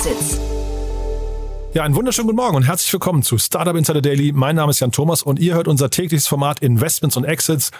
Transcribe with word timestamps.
Exits. 0.00 0.40
Ja, 1.74 1.82
einen 1.82 1.94
wunderschönen 1.94 2.28
guten 2.28 2.38
Morgen 2.38 2.56
und 2.56 2.62
herzlich 2.62 2.90
willkommen 2.90 3.22
zu 3.22 3.36
Startup 3.36 3.76
Insider 3.76 4.00
Daily. 4.00 4.32
Mein 4.32 4.56
Name 4.56 4.70
ist 4.70 4.80
Jan 4.80 4.92
Thomas 4.92 5.22
und 5.22 5.38
ihr 5.38 5.52
hört 5.52 5.68
unser 5.68 5.90
tägliches 5.90 6.26
Format 6.26 6.60
Investments 6.60 7.18
und 7.18 7.24
Exits. 7.24 7.70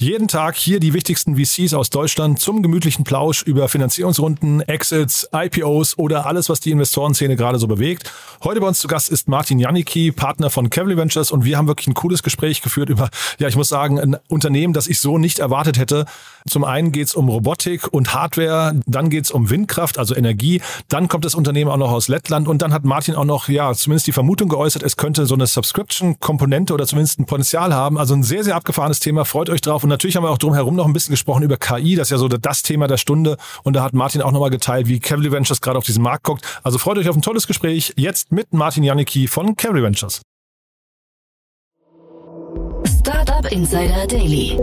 Jeden 0.00 0.28
Tag 0.28 0.54
hier 0.54 0.78
die 0.78 0.94
wichtigsten 0.94 1.34
VCs 1.36 1.74
aus 1.74 1.90
Deutschland 1.90 2.38
zum 2.38 2.62
gemütlichen 2.62 3.02
Plausch 3.02 3.42
über 3.42 3.68
Finanzierungsrunden, 3.68 4.60
Exits, 4.60 5.28
IPOs 5.34 5.98
oder 5.98 6.24
alles, 6.24 6.48
was 6.48 6.60
die 6.60 6.70
Investorenszene 6.70 7.34
gerade 7.34 7.58
so 7.58 7.66
bewegt. 7.66 8.12
Heute 8.44 8.60
bei 8.60 8.68
uns 8.68 8.78
zu 8.78 8.86
Gast 8.86 9.10
ist 9.10 9.26
Martin 9.26 9.58
Janicki, 9.58 10.12
Partner 10.12 10.50
von 10.50 10.70
Cavalry 10.70 10.96
Ventures 10.96 11.32
und 11.32 11.44
wir 11.44 11.58
haben 11.58 11.66
wirklich 11.66 11.88
ein 11.88 11.94
cooles 11.94 12.22
Gespräch 12.22 12.62
geführt 12.62 12.90
über, 12.90 13.10
ja, 13.40 13.48
ich 13.48 13.56
muss 13.56 13.70
sagen, 13.70 13.98
ein 13.98 14.16
Unternehmen, 14.28 14.72
das 14.72 14.86
ich 14.86 15.00
so 15.00 15.18
nicht 15.18 15.40
erwartet 15.40 15.80
hätte. 15.80 16.04
Zum 16.48 16.62
einen 16.62 16.92
geht 16.92 17.08
es 17.08 17.16
um 17.16 17.28
Robotik 17.28 17.92
und 17.92 18.14
Hardware, 18.14 18.80
dann 18.86 19.10
geht 19.10 19.24
es 19.24 19.32
um 19.32 19.50
Windkraft, 19.50 19.98
also 19.98 20.14
Energie, 20.14 20.62
dann 20.86 21.08
kommt 21.08 21.24
das 21.24 21.34
Unternehmen 21.34 21.72
auch 21.72 21.76
noch 21.76 21.90
aus 21.90 22.06
Lettland 22.06 22.46
und 22.46 22.62
dann 22.62 22.72
hat 22.72 22.84
Martin 22.84 23.16
auch 23.16 23.24
noch, 23.24 23.48
ja, 23.48 23.74
zumindest 23.74 24.06
die 24.06 24.12
Vermutung 24.12 24.48
geäußert, 24.48 24.84
es 24.84 24.96
könnte 24.96 25.26
so 25.26 25.34
eine 25.34 25.48
Subscription-Komponente 25.48 26.72
oder 26.72 26.86
zumindest 26.86 27.18
ein 27.18 27.26
Potenzial 27.26 27.74
haben. 27.74 27.98
Also 27.98 28.14
ein 28.14 28.22
sehr, 28.22 28.44
sehr 28.44 28.54
abgefahrenes 28.54 29.00
Thema. 29.00 29.24
Freut 29.24 29.50
euch 29.50 29.60
drauf 29.60 29.87
und 29.88 29.92
natürlich 29.92 30.16
haben 30.16 30.24
wir 30.24 30.30
auch 30.30 30.36
drumherum 30.36 30.76
noch 30.76 30.84
ein 30.84 30.92
bisschen 30.92 31.12
gesprochen 31.12 31.42
über 31.42 31.56
KI. 31.56 31.96
Das 31.96 32.08
ist 32.08 32.10
ja 32.10 32.18
so 32.18 32.28
das 32.28 32.60
Thema 32.60 32.88
der 32.88 32.98
Stunde. 32.98 33.38
Und 33.62 33.72
da 33.72 33.82
hat 33.82 33.94
Martin 33.94 34.20
auch 34.20 34.32
nochmal 34.32 34.50
geteilt, 34.50 34.86
wie 34.86 35.00
Cavalry 35.00 35.32
Ventures 35.32 35.62
gerade 35.62 35.78
auf 35.78 35.84
diesen 35.86 36.02
Markt 36.02 36.24
guckt. 36.24 36.44
Also 36.62 36.76
freut 36.76 36.98
euch 36.98 37.08
auf 37.08 37.16
ein 37.16 37.22
tolles 37.22 37.46
Gespräch. 37.46 37.94
Jetzt 37.96 38.30
mit 38.30 38.52
Martin 38.52 38.84
Janicki 38.84 39.28
von 39.28 39.56
Cavalry 39.56 39.82
Ventures. 39.82 40.20
Startup 43.00 43.50
Insider 43.50 44.06
Daily. 44.06 44.58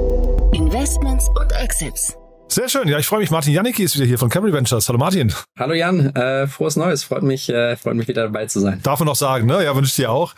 Investments 0.53 1.27
und 1.29 1.51
Exits. 1.53 2.15
Sehr 2.47 2.69
schön. 2.69 2.87
Ja, 2.87 2.99
ich 2.99 3.07
freue 3.07 3.19
mich. 3.19 3.31
Martin 3.31 3.53
Janicki 3.53 3.83
ist 3.83 3.95
wieder 3.95 4.05
hier 4.05 4.17
von 4.17 4.29
Cavalry 4.29 4.53
Ventures. 4.53 4.87
Hallo 4.87 4.97
Martin. 4.99 5.33
Hallo 5.59 5.73
Jan, 5.73 6.15
äh, 6.15 6.47
frohes 6.47 6.75
Neues. 6.75 7.03
Freut 7.03 7.23
mich, 7.23 7.49
äh, 7.49 7.75
freut 7.75 7.95
mich 7.95 8.07
wieder 8.07 8.23
dabei 8.23 8.45
zu 8.45 8.59
sein. 8.59 8.79
Darf 8.83 8.99
man 8.99 9.07
noch 9.07 9.15
sagen, 9.15 9.47
ne? 9.47 9.63
Ja, 9.63 9.75
wünsche 9.75 9.89
ich 9.89 9.95
dir 9.95 10.11
auch. 10.11 10.33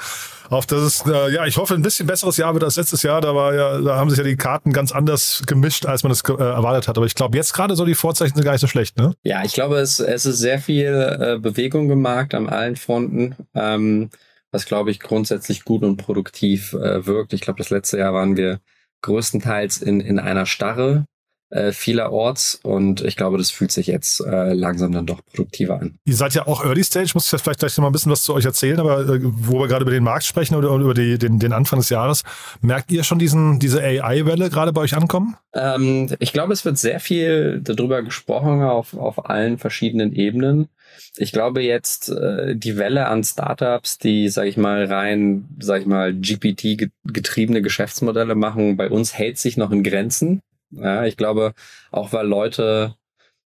Auf 0.50 0.66
das 0.66 0.82
ist, 0.82 1.08
äh, 1.08 1.30
ja, 1.30 1.46
ich 1.46 1.58
hoffe, 1.58 1.76
ein 1.76 1.82
bisschen 1.82 2.08
besseres 2.08 2.38
Jahr 2.38 2.54
wird 2.54 2.64
als 2.64 2.78
letztes 2.78 3.04
Jahr. 3.04 3.20
Da 3.22 3.36
war 3.36 3.54
ja, 3.54 3.82
da 3.82 3.98
haben 3.98 4.10
sich 4.10 4.18
ja 4.18 4.24
die 4.24 4.38
Karten 4.38 4.72
ganz 4.72 4.94
anders 4.94 5.44
gemischt, 5.46 5.86
als 5.86 6.04
man 6.04 6.12
es 6.12 6.22
äh, 6.22 6.34
erwartet 6.34 6.88
hat. 6.88 6.98
Aber 6.98 7.06
ich 7.06 7.14
glaube, 7.14 7.38
jetzt 7.38 7.54
gerade 7.54 7.76
so 7.76 7.86
die 7.86 7.96
Vorzeichen 7.96 8.34
sind 8.34 8.46
gar 8.46 8.54
nicht 8.54 8.62
so 8.62 8.68
schlecht, 8.68 8.98
ne? 8.98 9.14
Ja, 9.24 9.44
ich 9.44 9.54
glaube, 9.54 9.78
es, 9.78 10.00
es 10.00 10.26
ist 10.26 10.40
sehr 10.40 10.60
viel 10.60 11.18
äh, 11.20 11.38
Bewegung 11.40 11.88
gemacht 11.90 12.34
an 12.34 12.48
allen 12.48 12.78
Fronten. 12.78 13.36
Ähm, 13.54 14.10
was 14.52 14.66
glaube 14.66 14.92
ich 14.92 15.02
grundsätzlich 15.02 15.66
gut 15.66 15.84
und 15.84 15.98
produktiv 15.98 16.74
äh, 16.74 17.06
wirkt. 17.06 17.34
Ich 17.34 17.42
glaube, 17.42 17.58
das 17.58 17.70
letzte 17.70 17.98
Jahr 17.98 18.14
waren 18.14 18.38
wir 18.38 18.60
größtenteils 19.02 19.82
in, 19.82 20.00
in 20.00 20.20
einer 20.20 20.46
Starre 20.46 21.06
äh, 21.50 21.72
vielerorts 21.72 22.60
und 22.62 23.02
ich 23.02 23.16
glaube, 23.16 23.38
das 23.38 23.52
fühlt 23.52 23.72
sich 23.72 23.88
jetzt 23.88 24.20
äh, 24.20 24.54
langsam 24.54 24.92
dann 24.92 25.06
doch 25.06 25.24
produktiver 25.26 25.80
an. 25.80 25.98
Ihr 26.06 26.16
seid 26.16 26.34
ja 26.34 26.46
auch 26.46 26.64
Early 26.64 26.84
Stage, 26.84 27.12
muss 27.14 27.32
ich 27.32 27.42
vielleicht 27.42 27.60
gleich 27.60 27.78
noch 27.78 27.84
mal 27.84 27.90
ein 27.90 27.94
bisschen 27.94 28.12
was 28.12 28.24
zu 28.24 28.34
euch 28.34 28.46
erzählen, 28.46 28.80
aber 28.80 29.08
äh, 29.08 29.20
wo 29.22 29.60
wir 29.60 29.68
gerade 29.68 29.84
über 29.84 29.92
den 29.92 30.04
Markt 30.04 30.26
sprechen 30.26 30.56
oder, 30.56 30.72
oder 30.72 30.84
über 30.84 30.94
die, 30.94 31.18
den, 31.18 31.40
den 31.40 31.54
Anfang 31.54 31.80
des 31.80 31.90
Jahres, 31.90 32.24
merkt 32.62 32.92
ihr 32.92 33.04
schon 33.04 33.20
diesen, 33.20 33.60
diese 33.60 33.82
AI-Welle 33.82 34.50
gerade 34.50 34.74
bei 34.74 34.82
euch 34.82 34.96
ankommen? 34.96 35.38
Ähm, 35.54 36.10
ich 36.20 36.34
glaube, 36.34 36.54
es 36.54 36.66
wird 36.66 36.78
sehr 36.78 37.00
viel 37.00 37.62
darüber 37.64 38.02
gesprochen 38.04 38.62
auf, 38.64 38.94
auf 38.94 39.30
allen 39.30 39.58
verschiedenen 39.58 40.14
Ebenen. 40.14 40.68
Ich 41.16 41.32
glaube 41.32 41.62
jetzt 41.62 42.10
äh, 42.10 42.56
die 42.56 42.78
Welle 42.78 43.08
an 43.08 43.24
Startups, 43.24 43.98
die, 43.98 44.30
sage 44.30 44.50
ich 44.50 44.58
mal, 44.58 44.86
rein, 44.86 45.48
sage 45.60 45.82
ich 45.82 45.88
mal, 45.88 46.14
GPT 46.14 46.90
getriebene 47.06 47.62
Geschäftsmodelle 47.62 48.36
machen, 48.36 48.78
bei 48.78 48.90
uns 48.90 49.18
hält 49.18 49.38
sich 49.38 49.58
noch 49.58 49.72
in 49.72 49.84
Grenzen. 49.84 50.42
Ja, 50.72 51.06
ich 51.06 51.18
glaube, 51.18 51.54
auch 51.92 52.14
weil 52.14 52.28
Leute 52.28 52.96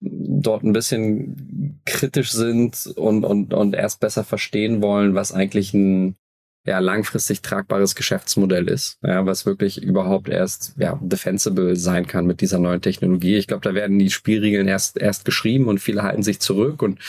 dort 0.01 0.63
ein 0.63 0.73
bisschen 0.73 1.81
kritisch 1.85 2.31
sind 2.31 2.87
und, 2.95 3.23
und, 3.23 3.53
und 3.53 3.73
erst 3.73 3.99
besser 3.99 4.23
verstehen 4.23 4.81
wollen, 4.81 5.15
was 5.15 5.31
eigentlich 5.31 5.73
ein 5.73 6.17
ja, 6.65 6.79
langfristig 6.79 7.41
tragbares 7.41 7.95
Geschäftsmodell 7.95 8.67
ist, 8.67 8.97
ja, 9.03 9.25
was 9.25 9.45
wirklich 9.45 9.81
überhaupt 9.81 10.29
erst 10.29 10.73
ja, 10.77 10.99
defensible 11.01 11.75
sein 11.75 12.07
kann 12.07 12.25
mit 12.25 12.41
dieser 12.41 12.57
neuen 12.57 12.81
Technologie. 12.81 13.35
Ich 13.35 13.47
glaube, 13.47 13.61
da 13.61 13.75
werden 13.75 13.99
die 13.99 14.09
Spielregeln 14.09 14.67
erst, 14.67 14.97
erst 14.97 15.25
geschrieben 15.25 15.67
und 15.67 15.79
viele 15.79 16.03
halten 16.03 16.23
sich 16.23 16.39
zurück 16.39 16.81
und 16.81 16.99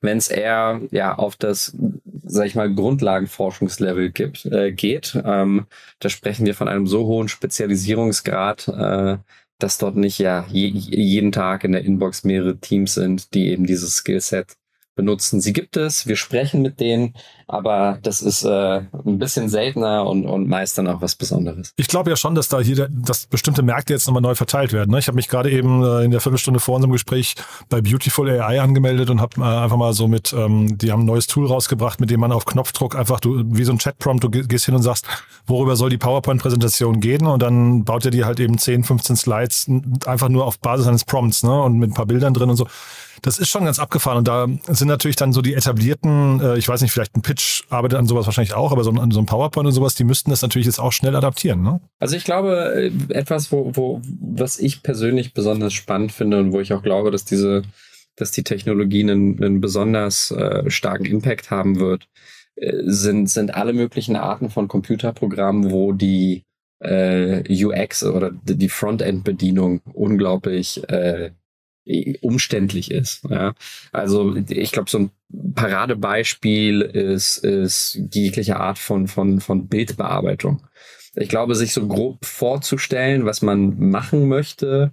wenn 0.00 0.18
es 0.18 0.28
eher 0.28 0.80
ja 0.90 1.14
auf 1.14 1.36
das, 1.36 1.76
sag 2.24 2.46
ich 2.46 2.54
mal, 2.54 2.72
Grundlagenforschungslevel 2.72 4.10
gibt, 4.10 4.46
äh, 4.46 4.72
geht, 4.72 5.20
ähm, 5.24 5.66
da 5.98 6.08
sprechen 6.08 6.46
wir 6.46 6.54
von 6.54 6.68
einem 6.68 6.86
so 6.86 7.06
hohen 7.06 7.28
Spezialisierungsgrad, 7.28 8.68
äh, 8.68 9.18
dass 9.58 9.78
dort 9.78 9.96
nicht 9.96 10.18
ja 10.18 10.46
je, 10.50 10.68
jeden 10.68 11.32
Tag 11.32 11.64
in 11.64 11.72
der 11.72 11.84
Inbox 11.84 12.24
mehrere 12.24 12.58
Teams 12.58 12.94
sind, 12.94 13.34
die 13.34 13.48
eben 13.48 13.66
dieses 13.66 13.94
Skillset 13.94 14.56
benutzen. 14.98 15.40
Sie 15.40 15.52
gibt 15.52 15.76
es, 15.76 16.08
wir 16.08 16.16
sprechen 16.16 16.60
mit 16.60 16.80
denen, 16.80 17.14
aber 17.46 17.98
das 18.02 18.20
ist 18.20 18.44
äh, 18.44 18.82
ein 19.06 19.18
bisschen 19.18 19.48
seltener 19.48 20.04
und, 20.04 20.26
und 20.26 20.48
meist 20.48 20.76
dann 20.76 20.88
auch 20.88 21.00
was 21.00 21.14
Besonderes. 21.14 21.72
Ich 21.76 21.86
glaube 21.86 22.10
ja 22.10 22.16
schon, 22.16 22.34
dass 22.34 22.48
da 22.48 22.58
hier, 22.60 22.88
dass 22.90 23.26
bestimmte 23.26 23.62
Märkte 23.62 23.92
jetzt 23.92 24.08
nochmal 24.08 24.22
neu 24.22 24.34
verteilt 24.34 24.72
werden. 24.72 24.90
Ne? 24.90 24.98
Ich 24.98 25.06
habe 25.06 25.14
mich 25.14 25.28
gerade 25.28 25.52
eben 25.52 25.84
äh, 25.84 26.04
in 26.04 26.10
der 26.10 26.20
Viertelstunde 26.20 26.58
vor 26.58 26.74
unserem 26.74 26.90
Gespräch 26.90 27.36
bei 27.68 27.80
Beautiful 27.80 28.28
AI 28.28 28.60
angemeldet 28.60 29.08
und 29.08 29.20
habe 29.20 29.40
äh, 29.40 29.44
einfach 29.44 29.76
mal 29.76 29.92
so 29.92 30.08
mit, 30.08 30.32
ähm, 30.32 30.76
die 30.76 30.90
haben 30.90 31.02
ein 31.02 31.06
neues 31.06 31.28
Tool 31.28 31.46
rausgebracht, 31.46 32.00
mit 32.00 32.10
dem 32.10 32.18
man 32.18 32.32
auf 32.32 32.44
Knopfdruck 32.44 32.96
einfach, 32.96 33.20
du, 33.20 33.44
wie 33.46 33.64
so 33.64 33.70
ein 33.70 33.78
Chatprompt, 33.78 34.24
du 34.24 34.30
gehst 34.30 34.64
hin 34.64 34.74
und 34.74 34.82
sagst, 34.82 35.06
worüber 35.46 35.76
soll 35.76 35.90
die 35.90 35.98
PowerPoint-Präsentation 35.98 36.98
gehen 36.98 37.24
und 37.24 37.40
dann 37.40 37.84
baut 37.84 38.04
er 38.04 38.10
dir 38.10 38.26
halt 38.26 38.40
eben 38.40 38.58
10, 38.58 38.82
15 38.82 39.14
Slides 39.14 39.70
einfach 40.06 40.28
nur 40.28 40.44
auf 40.44 40.58
Basis 40.58 40.88
eines 40.88 41.04
Prompts 41.04 41.44
ne? 41.44 41.62
und 41.62 41.78
mit 41.78 41.92
ein 41.92 41.94
paar 41.94 42.06
Bildern 42.06 42.34
drin 42.34 42.50
und 42.50 42.56
so 42.56 42.66
das 43.22 43.38
ist 43.38 43.48
schon 43.48 43.64
ganz 43.64 43.78
abgefahren. 43.78 44.18
Und 44.18 44.28
da 44.28 44.46
sind 44.68 44.88
natürlich 44.88 45.16
dann 45.16 45.32
so 45.32 45.42
die 45.42 45.54
etablierten, 45.54 46.40
äh, 46.40 46.58
ich 46.58 46.68
weiß 46.68 46.82
nicht, 46.82 46.92
vielleicht 46.92 47.16
ein 47.16 47.22
Pitch 47.22 47.62
arbeitet 47.70 47.98
an 47.98 48.06
sowas 48.06 48.26
wahrscheinlich 48.26 48.54
auch, 48.54 48.72
aber 48.72 48.84
so 48.84 48.90
an 48.90 49.10
so 49.10 49.20
ein 49.20 49.26
PowerPoint 49.26 49.66
und 49.66 49.72
sowas, 49.72 49.94
die 49.94 50.04
müssten 50.04 50.30
das 50.30 50.42
natürlich 50.42 50.66
jetzt 50.66 50.78
auch 50.78 50.92
schnell 50.92 51.16
adaptieren. 51.16 51.62
Ne? 51.62 51.80
Also 51.98 52.16
ich 52.16 52.24
glaube, 52.24 52.90
äh, 53.08 53.12
etwas, 53.12 53.52
wo, 53.52 53.72
wo, 53.74 54.00
was 54.20 54.58
ich 54.58 54.82
persönlich 54.82 55.34
besonders 55.34 55.72
spannend 55.72 56.12
finde 56.12 56.38
und 56.38 56.52
wo 56.52 56.60
ich 56.60 56.72
auch 56.72 56.82
glaube, 56.82 57.10
dass 57.10 57.24
diese, 57.24 57.62
dass 58.16 58.30
die 58.30 58.44
Technologie 58.44 59.02
einen, 59.02 59.42
einen 59.42 59.60
besonders 59.60 60.30
äh, 60.30 60.68
starken 60.70 61.04
Impact 61.04 61.50
haben 61.50 61.80
wird, 61.80 62.08
äh, 62.56 62.82
sind, 62.84 63.30
sind 63.30 63.54
alle 63.54 63.72
möglichen 63.72 64.16
Arten 64.16 64.50
von 64.50 64.68
Computerprogrammen, 64.68 65.70
wo 65.70 65.92
die 65.92 66.44
äh, 66.80 67.42
UX 67.64 68.04
oder 68.04 68.30
die 68.30 68.68
Frontend-Bedienung 68.68 69.80
unglaublich 69.92 70.88
äh, 70.88 71.32
umständlich 72.20 72.90
ist. 72.90 73.24
Ja. 73.28 73.54
Also 73.92 74.36
ich 74.36 74.72
glaube, 74.72 74.90
so 74.90 74.98
ein 74.98 75.10
Paradebeispiel 75.54 76.82
ist, 76.82 77.38
ist 77.38 78.00
jegliche 78.12 78.58
Art 78.58 78.78
von, 78.78 79.08
von, 79.08 79.40
von 79.40 79.68
Bildbearbeitung. 79.68 80.62
Ich 81.14 81.28
glaube, 81.28 81.54
sich 81.54 81.72
so 81.72 81.86
grob 81.86 82.24
vorzustellen, 82.24 83.24
was 83.24 83.42
man 83.42 83.78
machen 83.78 84.28
möchte, 84.28 84.92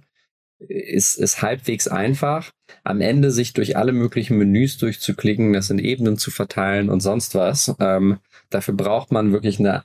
ist, 0.58 1.16
ist 1.16 1.42
halbwegs 1.42 1.86
einfach. 1.86 2.50
Am 2.82 3.00
Ende 3.00 3.30
sich 3.30 3.52
durch 3.52 3.76
alle 3.76 3.92
möglichen 3.92 4.38
Menüs 4.38 4.78
durchzuklicken, 4.78 5.52
das 5.52 5.70
in 5.70 5.78
Ebenen 5.78 6.16
zu 6.16 6.30
verteilen 6.30 6.88
und 6.88 7.00
sonst 7.00 7.34
was. 7.34 7.74
Ähm, 7.78 8.18
dafür 8.48 8.74
braucht 8.74 9.12
man 9.12 9.32
wirklich 9.32 9.58
eine 9.58 9.82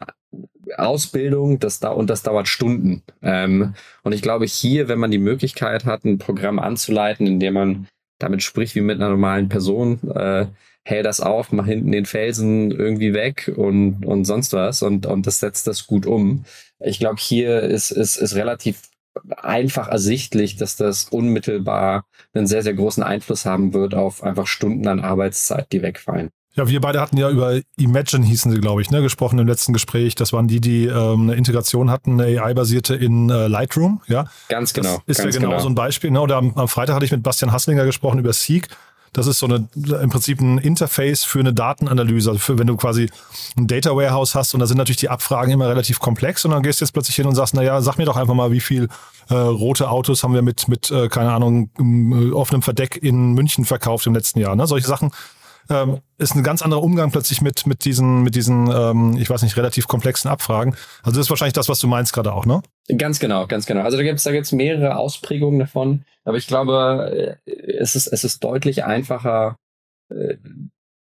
Ausbildung, 0.77 1.59
das 1.59 1.79
da 1.79 1.89
und 1.89 2.09
das 2.09 2.23
dauert 2.23 2.47
Stunden. 2.47 3.03
Ähm, 3.21 3.73
und 4.03 4.13
ich 4.13 4.21
glaube, 4.21 4.45
hier, 4.45 4.87
wenn 4.87 4.99
man 4.99 5.11
die 5.11 5.17
Möglichkeit 5.17 5.85
hat, 5.85 6.03
ein 6.05 6.17
Programm 6.17 6.59
anzuleiten, 6.59 7.27
in 7.27 7.39
dem 7.39 7.53
man 7.53 7.87
damit 8.19 8.43
spricht 8.43 8.75
wie 8.75 8.81
mit 8.81 8.97
einer 8.97 9.09
normalen 9.09 9.49
Person, 9.49 9.99
äh, 10.13 10.45
hält 10.83 11.05
das 11.05 11.21
auf, 11.21 11.51
mach 11.51 11.65
hinten 11.65 11.91
den 11.91 12.05
Felsen 12.05 12.71
irgendwie 12.71 13.13
weg 13.13 13.51
und, 13.55 14.05
und 14.05 14.25
sonst 14.25 14.53
was 14.53 14.81
und, 14.81 15.05
und 15.05 15.27
das 15.27 15.39
setzt 15.39 15.67
das 15.67 15.87
gut 15.87 16.05
um. 16.05 16.45
Ich 16.79 16.99
glaube, 16.99 17.17
hier 17.19 17.61
ist, 17.61 17.91
ist, 17.91 18.17
ist 18.17 18.35
relativ 18.35 18.81
einfach 19.37 19.87
ersichtlich, 19.87 20.55
dass 20.55 20.75
das 20.75 21.05
unmittelbar 21.05 22.05
einen 22.33 22.47
sehr, 22.47 22.63
sehr 22.63 22.73
großen 22.73 23.03
Einfluss 23.03 23.45
haben 23.45 23.73
wird 23.73 23.93
auf 23.93 24.23
einfach 24.23 24.47
Stunden 24.47 24.87
an 24.87 25.01
Arbeitszeit, 25.01 25.71
die 25.71 25.81
wegfallen. 25.81 26.29
Ja, 26.53 26.67
wir 26.67 26.81
beide 26.81 26.99
hatten 26.99 27.15
ja 27.15 27.29
über 27.29 27.59
Imagine 27.77 28.25
hießen 28.25 28.51
sie, 28.51 28.59
glaube 28.59 28.81
ich, 28.81 28.91
ne, 28.91 29.01
gesprochen 29.01 29.39
im 29.39 29.47
letzten 29.47 29.71
Gespräch. 29.71 30.15
Das 30.15 30.33
waren 30.33 30.47
die, 30.47 30.59
die 30.59 30.85
ähm, 30.85 31.21
eine 31.21 31.35
Integration 31.35 31.89
hatten, 31.89 32.19
eine 32.19 32.41
AI-basierte 32.41 32.93
in 32.93 33.29
äh, 33.29 33.47
Lightroom, 33.47 34.01
ja. 34.07 34.25
Ganz 34.49 34.73
genau. 34.73 35.01
Das 35.07 35.17
ist 35.17 35.23
ganz 35.23 35.35
ja 35.35 35.39
genau, 35.39 35.51
genau, 35.51 35.63
so 35.63 35.69
ein 35.69 35.75
Beispiel. 35.75 36.11
Ne? 36.11 36.19
Oder 36.19 36.35
am, 36.35 36.53
am 36.55 36.67
Freitag 36.67 36.95
hatte 36.95 37.05
ich 37.05 37.11
mit 37.11 37.23
Bastian 37.23 37.53
Hasslinger 37.53 37.85
gesprochen 37.85 38.19
über 38.19 38.33
Seek. 38.33 38.67
Das 39.13 39.27
ist 39.27 39.39
so 39.39 39.45
eine, 39.45 39.67
im 39.75 40.09
Prinzip 40.09 40.39
ein 40.39 40.57
Interface 40.57 41.23
für 41.25 41.39
eine 41.39 41.53
Datenanalyse. 41.53 42.29
Also 42.29 42.39
für, 42.39 42.57
wenn 42.57 42.67
du 42.67 42.77
quasi 42.77 43.09
ein 43.57 43.67
Data 43.67 43.95
Warehouse 43.95 44.35
hast 44.35 44.53
und 44.53 44.61
da 44.61 44.67
sind 44.67 44.77
natürlich 44.77 44.97
die 44.97 45.09
Abfragen 45.09 45.51
immer 45.51 45.67
relativ 45.67 45.99
komplex 45.99 46.45
und 46.45 46.51
dann 46.51 46.63
gehst 46.63 46.79
du 46.79 46.85
jetzt 46.85 46.93
plötzlich 46.93 47.15
hin 47.17 47.27
und 47.27 47.35
sagst, 47.35 47.53
na 47.53 47.61
ja, 47.61 47.81
sag 47.81 47.97
mir 47.97 48.05
doch 48.05 48.15
einfach 48.15 48.33
mal, 48.33 48.51
wie 48.51 48.61
viel 48.61 48.87
äh, 49.29 49.33
rote 49.33 49.89
Autos 49.89 50.23
haben 50.23 50.33
wir 50.33 50.41
mit, 50.41 50.69
mit 50.69 50.91
äh, 50.91 51.09
keine 51.09 51.33
Ahnung, 51.33 51.71
offenem 52.33 52.61
Verdeck 52.61 52.97
in 53.01 53.33
München 53.33 53.65
verkauft 53.65 54.07
im 54.07 54.13
letzten 54.13 54.39
Jahr. 54.39 54.55
Ne? 54.55 54.65
Solche 54.65 54.87
Sachen 54.87 55.11
ähm, 55.71 55.99
ist 56.17 56.35
ein 56.35 56.43
ganz 56.43 56.61
anderer 56.61 56.83
Umgang 56.83 57.11
plötzlich 57.11 57.41
mit, 57.41 57.65
mit 57.65 57.85
diesen, 57.85 58.21
mit 58.23 58.35
diesen, 58.35 58.69
ähm, 58.71 59.17
ich 59.17 59.29
weiß 59.29 59.41
nicht, 59.41 59.57
relativ 59.57 59.87
komplexen 59.87 60.29
Abfragen. 60.29 60.75
Also 61.03 61.17
das 61.17 61.27
ist 61.27 61.29
wahrscheinlich 61.29 61.53
das, 61.53 61.69
was 61.69 61.79
du 61.79 61.87
meinst 61.87 62.13
gerade 62.13 62.33
auch, 62.33 62.45
ne? 62.45 62.61
Ganz 62.97 63.19
genau, 63.19 63.47
ganz 63.47 63.65
genau. 63.65 63.81
Also 63.81 63.97
da 63.97 64.03
gibt 64.03 64.17
es 64.17 64.23
da 64.23 64.31
gibt's 64.31 64.51
mehrere 64.51 64.97
Ausprägungen 64.97 65.59
davon, 65.59 66.03
aber 66.25 66.37
ich 66.37 66.47
glaube, 66.47 67.39
äh, 67.45 67.51
es 67.51 67.95
ist, 67.95 68.07
es 68.07 68.23
ist 68.23 68.43
deutlich 68.43 68.83
einfacher, 68.83 69.57
äh, 70.09 70.35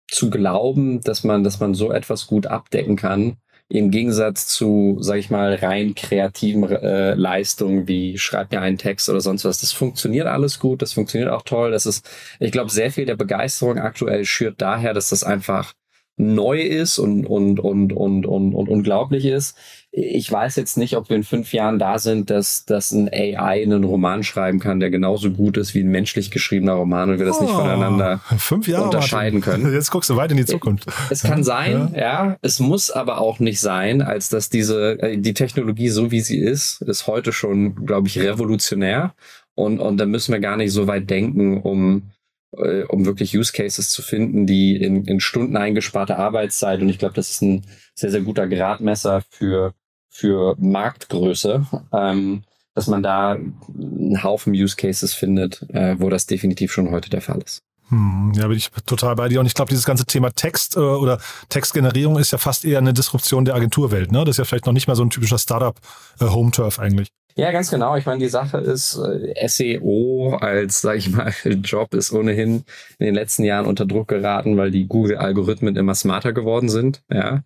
zu 0.09 0.31
glauben, 0.31 1.01
dass 1.01 1.25
man, 1.25 1.43
dass 1.43 1.61
man 1.61 1.75
so 1.75 1.93
etwas 1.93 2.27
gut 2.27 2.47
abdecken 2.47 2.97
kann, 2.97 3.39
im 3.69 3.91
Gegensatz 3.91 4.47
zu, 4.47 4.99
sag 5.01 5.17
ich 5.17 5.31
mal, 5.31 5.55
rein 5.55 5.95
kreativen 5.95 6.71
äh, 6.71 7.15
Leistungen 7.15 7.89
wie 7.89 8.17
schreib 8.17 8.53
mir 8.53 8.61
einen 8.61 8.79
Text 8.79 9.09
oder 9.09 9.21
sonst 9.21 9.45
was. 9.45 9.61
Das 9.61 9.73
funktioniert 9.73 10.27
alles 10.27 10.61
gut, 10.61 10.83
das 10.83 10.93
funktioniert 10.93 11.31
auch 11.31 11.43
toll. 11.43 11.73
Das 11.73 11.87
ist, 11.87 12.09
ich 12.39 12.53
glaube, 12.53 12.71
sehr 12.71 12.93
viel 12.93 13.07
der 13.07 13.17
Begeisterung 13.17 13.79
aktuell 13.79 14.25
schürt 14.25 14.61
daher, 14.61 14.95
dass 14.95 15.11
das 15.11 15.25
einfach 15.25 15.73
neu 16.19 16.63
ist 16.63 16.99
und, 16.99 17.27
und, 17.27 17.61
und, 17.61 17.93
und, 17.93 18.27
und, 18.27 18.55
und 18.55 18.69
unglaublich 18.69 19.27
ist. 19.27 19.57
Ich 19.91 20.31
weiß 20.31 20.57
jetzt 20.57 20.77
nicht, 20.79 20.97
ob 20.97 21.09
wir 21.09 21.17
in 21.17 21.25
fünf 21.25 21.53
Jahren 21.53 21.79
da 21.79 21.99
sind, 21.99 22.31
dass, 22.31 22.65
dass 22.65 22.93
ein 22.93 23.09
AI 23.13 23.63
einen 23.63 23.85
Roman 23.85 24.23
schreiben 24.23 24.59
kann, 24.59 24.81
der 24.81 24.91
genauso 24.91 25.31
gut 25.31 25.57
ist 25.59 25.75
wie 25.75 25.81
ein 25.81 25.91
menschlich 25.91 26.31
geschriebener 26.31 26.73
Roman 26.73 27.11
und 27.11 27.19
wir 27.19 27.27
das 27.27 27.39
oh, 27.39 27.43
nicht 27.43 27.53
voneinander 27.53 28.21
fünf 28.39 28.67
Jahre 28.67 28.85
unterscheiden 28.85 29.41
Martin. 29.41 29.63
können. 29.63 29.73
Jetzt 29.75 29.91
guckst 29.91 30.09
du 30.09 30.17
weit 30.17 30.31
in 30.31 30.39
die 30.39 30.47
Zukunft. 30.47 30.87
Es 31.11 31.23
kann 31.23 31.45
sein, 31.45 31.93
ja. 31.95 32.01
ja. 32.01 32.37
Es 32.41 32.61
muss 32.61 32.91
aber 32.91 33.21
auch 33.21 33.39
nicht 33.39 33.61
sein, 33.61 34.01
als 34.01 34.31
dass 34.31 34.49
diese, 34.49 34.99
äh, 35.01 35.19
die 35.19 35.35
Technologie 35.35 35.89
so 35.89 36.11
wie 36.11 36.21
sie 36.21 36.39
ist, 36.39 36.81
ist 36.83 37.07
heute 37.07 37.33
schon, 37.33 37.87
glaube 37.87 38.09
ich, 38.09 38.19
revolutionär. 38.19 39.15
Und, 39.55 39.81
und 39.81 39.99
da 39.99 40.07
müssen 40.07 40.33
wir 40.33 40.41
gar 40.41 40.57
nicht 40.57 40.73
so 40.73 40.87
weit 40.87 41.09
denken, 41.09 41.61
um 41.63 42.11
äh, 42.53 42.83
um 42.85 43.07
wirklich 43.07 43.37
Use 43.37 43.53
Cases 43.53 43.91
zu 43.91 44.03
finden, 44.03 44.47
die 44.47 44.77
in, 44.77 45.05
in 45.05 45.21
Stunden 45.21 45.57
eingesparte 45.57 46.19
Arbeitszeit 46.19 46.81
und 46.81 46.89
ich 46.89 46.99
glaube, 46.99 47.15
das 47.15 47.31
ist 47.31 47.43
ein 47.43 47.65
sehr, 47.95 48.11
sehr 48.11 48.23
guter 48.23 48.47
Gradmesser 48.47 49.23
für, 49.31 49.75
für 50.09 50.57
Marktgröße, 50.59 51.67
ähm, 51.93 52.43
dass 52.75 52.87
man 52.87 53.03
da 53.03 53.33
einen 53.33 54.23
Haufen 54.23 54.53
Use 54.53 54.77
Cases 54.77 55.15
findet, 55.15 55.63
äh, 55.71 55.99
wo 55.99 56.11
das 56.11 56.27
definitiv 56.27 56.73
schon 56.73 56.91
heute 56.91 57.11
der 57.11 57.23
Fall 57.23 57.41
ist. 57.43 57.63
Hm, 57.89 58.33
ja, 58.35 58.49
bin 58.49 58.57
ich 58.57 58.71
total 58.85 59.15
bei 59.15 59.29
dir. 59.29 59.41
Und 59.41 59.47
ich 59.47 59.55
glaube, 59.55 59.69
dieses 59.69 59.85
ganze 59.85 60.07
Thema 60.07 60.31
Text 60.31 60.77
äh, 60.77 60.81
oder 60.81 61.21
Textgenerierung 61.49 62.19
ist 62.19 62.33
ja 62.33 62.39
fast 62.39 62.65
eher 62.65 62.79
eine 62.79 62.93
Disruption 62.93 63.45
der 63.45 63.55
Agenturwelt. 63.55 64.11
Ne? 64.11 64.25
Das 64.25 64.35
ist 64.35 64.39
ja 64.39 64.45
vielleicht 64.45 64.67
noch 64.67 64.73
nicht 64.73 64.89
mal 64.89 64.97
so 64.97 65.05
ein 65.05 65.11
typischer 65.11 65.39
Startup-Home-Turf 65.39 66.81
eigentlich. 66.81 67.09
Ja, 67.39 67.53
ganz 67.53 67.71
genau. 67.71 67.97
Ich 67.97 68.07
meine, 68.07 68.19
die 68.19 68.31
Sache 68.31 68.57
ist, 68.59 68.97
äh, 68.97 69.47
SEO 69.47 70.37
als, 70.41 70.81
sag 70.81 70.97
ich 70.97 71.11
mal, 71.11 71.35
Job 71.63 71.93
ist 71.93 72.11
ohnehin 72.13 72.65
in 72.99 73.07
den 73.07 73.15
letzten 73.15 73.45
Jahren 73.45 73.67
unter 73.67 73.85
Druck 73.85 74.09
geraten, 74.09 74.57
weil 74.57 74.71
die 74.71 74.87
Google-Algorithmen 74.87 75.77
immer 75.77 75.95
smarter 75.95 76.33
geworden 76.33 76.71
sind. 76.71 77.03
Ja. 77.13 77.45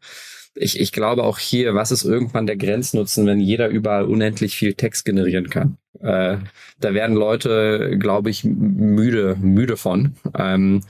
Ich, 0.55 0.79
ich 0.79 0.93
glaube 0.93 1.25
auch 1.25 1.39
hier, 1.41 1.75
was 1.75 1.91
ist 1.91 2.05
irgendwann 2.05 2.47
der 2.47 2.57
Grenznutzen, 2.57 3.27
wenn 3.27 3.41
jeder 3.41 3.69
überall 3.69 4.05
unendlich 4.05 4.57
viel 4.57 4.75
Text 4.75 5.05
generieren 5.05 5.51
kann? 5.51 5.77
Äh, 6.01 6.37
da 6.79 6.95
werden 6.95 7.17
Leute, 7.17 7.97
glaube 7.99 8.31
ich, 8.31 8.45
müde, 8.45 9.37
müde 9.41 9.77
von. 9.77 10.15
Ähm, 10.39 10.83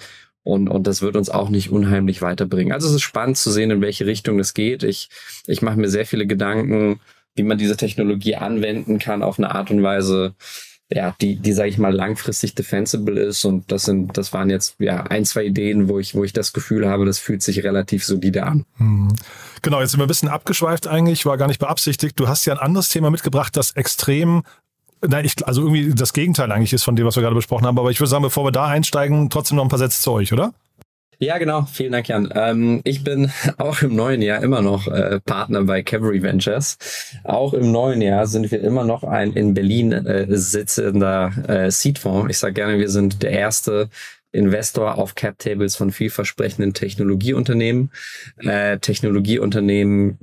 und, 0.42 0.68
und 0.68 0.86
das 0.86 1.00
wird 1.00 1.16
uns 1.16 1.30
auch 1.30 1.48
nicht 1.48 1.70
unheimlich 1.70 2.20
weiterbringen. 2.20 2.72
Also 2.72 2.88
es 2.88 2.94
ist 2.94 3.02
spannend 3.02 3.38
zu 3.38 3.50
sehen, 3.50 3.70
in 3.70 3.80
welche 3.80 4.04
Richtung 4.04 4.38
es 4.38 4.52
geht. 4.52 4.82
Ich, 4.82 5.08
ich 5.46 5.62
mache 5.62 5.78
mir 5.78 5.88
sehr 5.88 6.06
viele 6.06 6.26
Gedanken, 6.26 7.00
wie 7.34 7.42
man 7.42 7.58
diese 7.58 7.76
Technologie 7.76 8.36
anwenden 8.36 8.98
kann 8.98 9.22
auf 9.22 9.38
eine 9.38 9.54
Art 9.54 9.70
und 9.70 9.82
Weise, 9.82 10.34
ja, 10.92 11.14
die, 11.20 11.36
die 11.36 11.52
sage 11.52 11.68
ich 11.68 11.78
mal 11.78 11.94
langfristig 11.94 12.54
defensible 12.56 13.20
ist 13.20 13.44
und 13.44 13.70
das 13.70 13.84
sind, 13.84 14.16
das 14.18 14.32
waren 14.32 14.50
jetzt 14.50 14.74
ja 14.80 15.04
ein, 15.04 15.24
zwei 15.24 15.44
Ideen, 15.44 15.88
wo 15.88 16.00
ich, 16.00 16.14
wo 16.14 16.24
ich 16.24 16.32
das 16.32 16.52
Gefühl 16.52 16.88
habe, 16.88 17.04
das 17.04 17.20
fühlt 17.20 17.42
sich 17.42 17.62
relativ 17.62 18.04
solide 18.04 18.42
an. 18.44 18.64
Hm. 18.78 19.08
Genau, 19.62 19.80
jetzt 19.80 19.92
sind 19.92 20.00
wir 20.00 20.06
ein 20.06 20.08
bisschen 20.08 20.28
abgeschweift 20.28 20.88
eigentlich, 20.88 21.26
war 21.26 21.36
gar 21.36 21.46
nicht 21.46 21.60
beabsichtigt. 21.60 22.18
Du 22.18 22.26
hast 22.26 22.44
ja 22.44 22.54
ein 22.54 22.58
anderes 22.58 22.88
Thema 22.88 23.10
mitgebracht, 23.10 23.56
das 23.56 23.72
extrem 23.72 24.42
Nein, 25.06 25.24
ich, 25.24 25.46
also 25.46 25.62
irgendwie 25.62 25.94
das 25.94 26.12
Gegenteil 26.12 26.52
eigentlich 26.52 26.74
ist 26.74 26.84
von 26.84 26.94
dem, 26.94 27.06
was 27.06 27.16
wir 27.16 27.22
gerade 27.22 27.34
besprochen 27.34 27.66
haben. 27.66 27.78
Aber 27.78 27.90
ich 27.90 27.98
würde 28.00 28.10
sagen, 28.10 28.22
bevor 28.22 28.44
wir 28.44 28.52
da 28.52 28.66
einsteigen, 28.66 29.30
trotzdem 29.30 29.56
noch 29.56 29.64
ein 29.64 29.70
paar 29.70 29.78
Sätze 29.78 30.02
zu 30.02 30.12
euch, 30.12 30.32
oder? 30.32 30.52
Ja, 31.22 31.36
genau. 31.36 31.66
Vielen 31.70 31.92
Dank, 31.92 32.08
Jan. 32.08 32.32
Ähm, 32.34 32.80
ich 32.84 33.04
bin 33.04 33.30
auch 33.58 33.82
im 33.82 33.94
neuen 33.94 34.22
Jahr 34.22 34.42
immer 34.42 34.62
noch 34.62 34.86
äh, 34.88 35.20
Partner 35.20 35.62
bei 35.64 35.82
Cavalry 35.82 36.22
Ventures. 36.22 36.78
Auch 37.24 37.52
im 37.52 37.70
neuen 37.70 38.00
Jahr 38.00 38.26
sind 38.26 38.50
wir 38.50 38.62
immer 38.62 38.84
noch 38.84 39.04
ein 39.04 39.34
in 39.34 39.52
Berlin 39.52 39.92
äh, 39.92 40.26
sitzender 40.30 41.30
äh, 41.46 41.70
Seedfonds. 41.70 42.30
Ich 42.30 42.38
sage 42.38 42.54
gerne, 42.54 42.78
wir 42.78 42.88
sind 42.88 43.22
der 43.22 43.32
erste 43.32 43.90
Investor 44.32 44.96
auf 44.96 45.14
Cap-Tables 45.14 45.76
von 45.76 45.90
vielversprechenden 45.90 46.72
Technologieunternehmen. 46.72 47.90
Äh, 48.38 48.78
Technologieunternehmen 48.78 50.18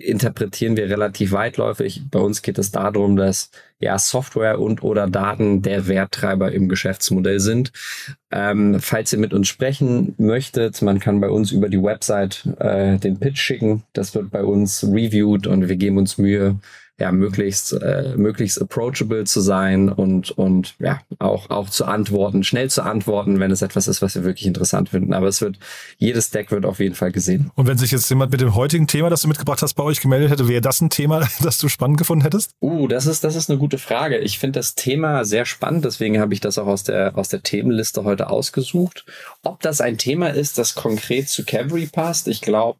interpretieren 0.00 0.76
wir 0.76 0.90
relativ 0.90 1.30
weitläufig. 1.30 2.02
Bei 2.10 2.18
uns 2.18 2.42
geht 2.42 2.58
es 2.58 2.72
darum, 2.72 3.14
dass 3.14 3.50
ja 3.80 3.98
Software 3.98 4.60
und 4.60 4.82
oder 4.82 5.08
Daten 5.08 5.62
der 5.62 5.88
Werttreiber 5.88 6.52
im 6.52 6.68
Geschäftsmodell 6.68 7.40
sind. 7.40 7.72
Ähm, 8.30 8.78
falls 8.78 9.12
ihr 9.12 9.18
mit 9.18 9.34
uns 9.34 9.48
sprechen 9.48 10.14
möchtet, 10.18 10.80
man 10.82 11.00
kann 11.00 11.20
bei 11.20 11.30
uns 11.30 11.50
über 11.50 11.68
die 11.68 11.82
Website 11.82 12.46
äh, 12.60 12.98
den 12.98 13.18
Pitch 13.18 13.40
schicken. 13.40 13.82
Das 13.92 14.14
wird 14.14 14.30
bei 14.30 14.44
uns 14.44 14.84
reviewed 14.84 15.46
und 15.46 15.68
wir 15.68 15.76
geben 15.76 15.98
uns 15.98 16.18
Mühe, 16.18 16.60
ja, 17.00 17.10
möglichst, 17.12 17.72
äh, 17.72 18.14
möglichst 18.16 18.60
approachable 18.60 19.24
zu 19.24 19.40
sein 19.40 19.88
und, 19.88 20.30
und 20.32 20.74
ja, 20.78 21.00
auch, 21.18 21.48
auch 21.48 21.70
zu 21.70 21.86
antworten, 21.86 22.44
schnell 22.44 22.68
zu 22.68 22.82
antworten, 22.82 23.40
wenn 23.40 23.50
es 23.50 23.62
etwas 23.62 23.88
ist, 23.88 24.02
was 24.02 24.14
wir 24.14 24.24
wirklich 24.24 24.46
interessant 24.46 24.90
finden. 24.90 25.14
Aber 25.14 25.26
es 25.26 25.40
wird, 25.40 25.58
jedes 25.96 26.30
Deck 26.30 26.50
wird 26.50 26.66
auf 26.66 26.78
jeden 26.78 26.94
Fall 26.94 27.10
gesehen. 27.10 27.50
Und 27.54 27.66
wenn 27.66 27.78
sich 27.78 27.90
jetzt 27.90 28.08
jemand 28.10 28.32
mit 28.32 28.42
dem 28.42 28.54
heutigen 28.54 28.86
Thema, 28.86 29.08
das 29.08 29.22
du 29.22 29.28
mitgebracht 29.28 29.62
hast, 29.62 29.74
bei 29.74 29.82
euch 29.82 30.00
gemeldet 30.00 30.30
hätte, 30.30 30.46
wäre 30.46 30.60
das 30.60 30.82
ein 30.82 30.90
Thema, 30.90 31.26
das 31.42 31.56
du 31.56 31.68
spannend 31.68 31.96
gefunden 31.96 32.22
hättest? 32.22 32.54
Uh, 32.60 32.86
das 32.86 33.06
ist, 33.06 33.24
das 33.24 33.34
ist 33.34 33.48
eine 33.48 33.58
gute 33.58 33.69
Frage. 33.78 34.18
Ich 34.18 34.38
finde 34.38 34.58
das 34.58 34.74
Thema 34.74 35.24
sehr 35.24 35.44
spannend, 35.46 35.84
deswegen 35.84 36.20
habe 36.20 36.34
ich 36.34 36.40
das 36.40 36.58
auch 36.58 36.66
aus 36.66 36.84
der, 36.84 37.16
aus 37.16 37.28
der 37.28 37.42
Themenliste 37.42 38.04
heute 38.04 38.30
ausgesucht. 38.30 39.04
Ob 39.42 39.60
das 39.60 39.80
ein 39.80 39.98
Thema 39.98 40.28
ist, 40.28 40.58
das 40.58 40.74
konkret 40.74 41.28
zu 41.28 41.44
Cavalry 41.44 41.86
passt, 41.86 42.28
ich 42.28 42.40
glaube, 42.40 42.78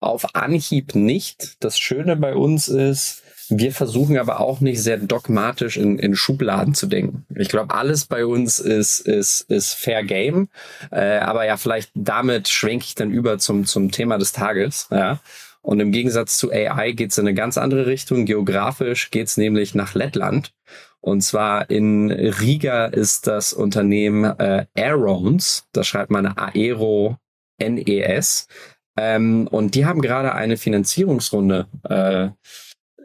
auf 0.00 0.34
Anhieb 0.34 0.94
nicht. 0.94 1.56
Das 1.60 1.78
Schöne 1.78 2.16
bei 2.16 2.34
uns 2.34 2.68
ist, 2.68 3.22
wir 3.50 3.72
versuchen 3.72 4.18
aber 4.18 4.40
auch 4.40 4.60
nicht 4.60 4.82
sehr 4.82 4.98
dogmatisch 4.98 5.76
in, 5.76 5.98
in 5.98 6.14
Schubladen 6.14 6.74
zu 6.74 6.86
denken. 6.86 7.24
Ich 7.34 7.48
glaube, 7.48 7.74
alles 7.74 8.04
bei 8.04 8.26
uns 8.26 8.58
ist, 8.58 9.00
ist, 9.00 9.40
ist 9.42 9.74
Fair 9.74 10.04
Game. 10.04 10.48
Äh, 10.90 11.18
aber 11.18 11.46
ja, 11.46 11.56
vielleicht 11.56 11.90
damit 11.94 12.48
schwenke 12.48 12.84
ich 12.86 12.94
dann 12.94 13.10
über 13.10 13.38
zum, 13.38 13.64
zum 13.64 13.90
Thema 13.90 14.18
des 14.18 14.32
Tages. 14.32 14.88
Ja. 14.90 15.20
Und 15.62 15.80
im 15.80 15.92
Gegensatz 15.92 16.38
zu 16.38 16.50
AI 16.50 16.92
geht 16.92 17.10
es 17.10 17.18
in 17.18 17.26
eine 17.26 17.34
ganz 17.34 17.58
andere 17.58 17.86
Richtung. 17.86 18.26
Geografisch 18.26 19.10
geht 19.10 19.26
es 19.26 19.36
nämlich 19.36 19.74
nach 19.74 19.94
Lettland. 19.94 20.52
Und 21.00 21.20
zwar 21.22 21.70
in 21.70 22.10
Riga 22.10 22.86
ist 22.86 23.26
das 23.26 23.52
Unternehmen 23.52 24.24
äh, 24.24 24.66
Aerons. 24.76 25.66
Da 25.72 25.84
schreibt 25.84 26.10
man 26.10 26.26
Aero 26.26 27.16
NES. 27.60 28.48
Ähm, 28.96 29.46
und 29.48 29.74
die 29.74 29.86
haben 29.86 30.00
gerade 30.00 30.34
eine 30.34 30.56
Finanzierungsrunde 30.56 31.66
äh, 31.88 32.30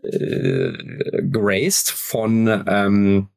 äh, 0.07 0.73
geraced 1.21 1.91
von 1.91 2.63
ähm, 2.67 3.27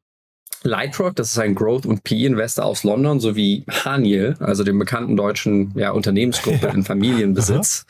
Lightrock, 0.62 1.14
das 1.14 1.30
ist 1.30 1.38
ein 1.38 1.54
Growth- 1.54 1.86
und 1.86 2.02
PE-Investor 2.02 2.64
aus 2.64 2.82
London, 2.82 3.20
sowie 3.20 3.64
Haniel, 3.84 4.36
also 4.40 4.64
dem 4.64 4.78
bekannten 4.78 5.16
deutschen 5.16 5.72
ja, 5.76 5.92
Unternehmensgruppe 5.92 6.66
in 6.68 6.84
Familienbesitz. 6.84 7.86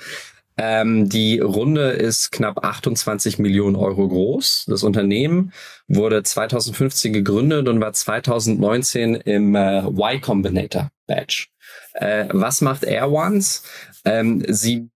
Ähm, 0.59 1.09
die 1.09 1.39
Runde 1.39 1.91
ist 1.91 2.33
knapp 2.33 2.65
28 2.65 3.39
Millionen 3.39 3.77
Euro 3.77 4.09
groß. 4.09 4.65
Das 4.69 4.83
Unternehmen 4.83 5.53
wurde 5.87 6.23
2015 6.23 7.13
gegründet 7.13 7.69
und 7.69 7.81
war 7.81 7.93
2019 7.93 9.17
im 9.17 9.55
äh, 9.55 9.81
Y 9.81 10.21
Combinator 10.21 10.91
Badge. 11.07 11.49
Äh, 11.93 12.27
was 12.31 12.63
macht 12.63 12.85
Air 12.85 13.11
Ones? 13.11 13.65
Ähm, 14.05 14.43
sie 14.49 14.89